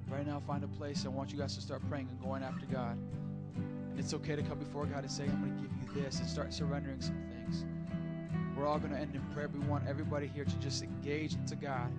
[0.10, 1.06] Right now, find a place.
[1.06, 2.98] I want you guys to start praying and going after God.
[3.56, 6.20] And it's okay to come before God and say, I'm going to give you this
[6.20, 7.66] and start surrendering some things.
[8.56, 9.50] We're all going to end in prayer.
[9.50, 11.92] We want everybody here to just engage into God.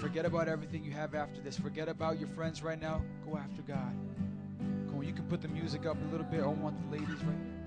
[0.00, 1.56] Forget about everything you have after this.
[1.56, 3.02] Forget about your friends right now.
[3.24, 3.94] Go after God.
[4.94, 6.42] On, you can put the music up a little bit.
[6.42, 7.59] I want the ladies right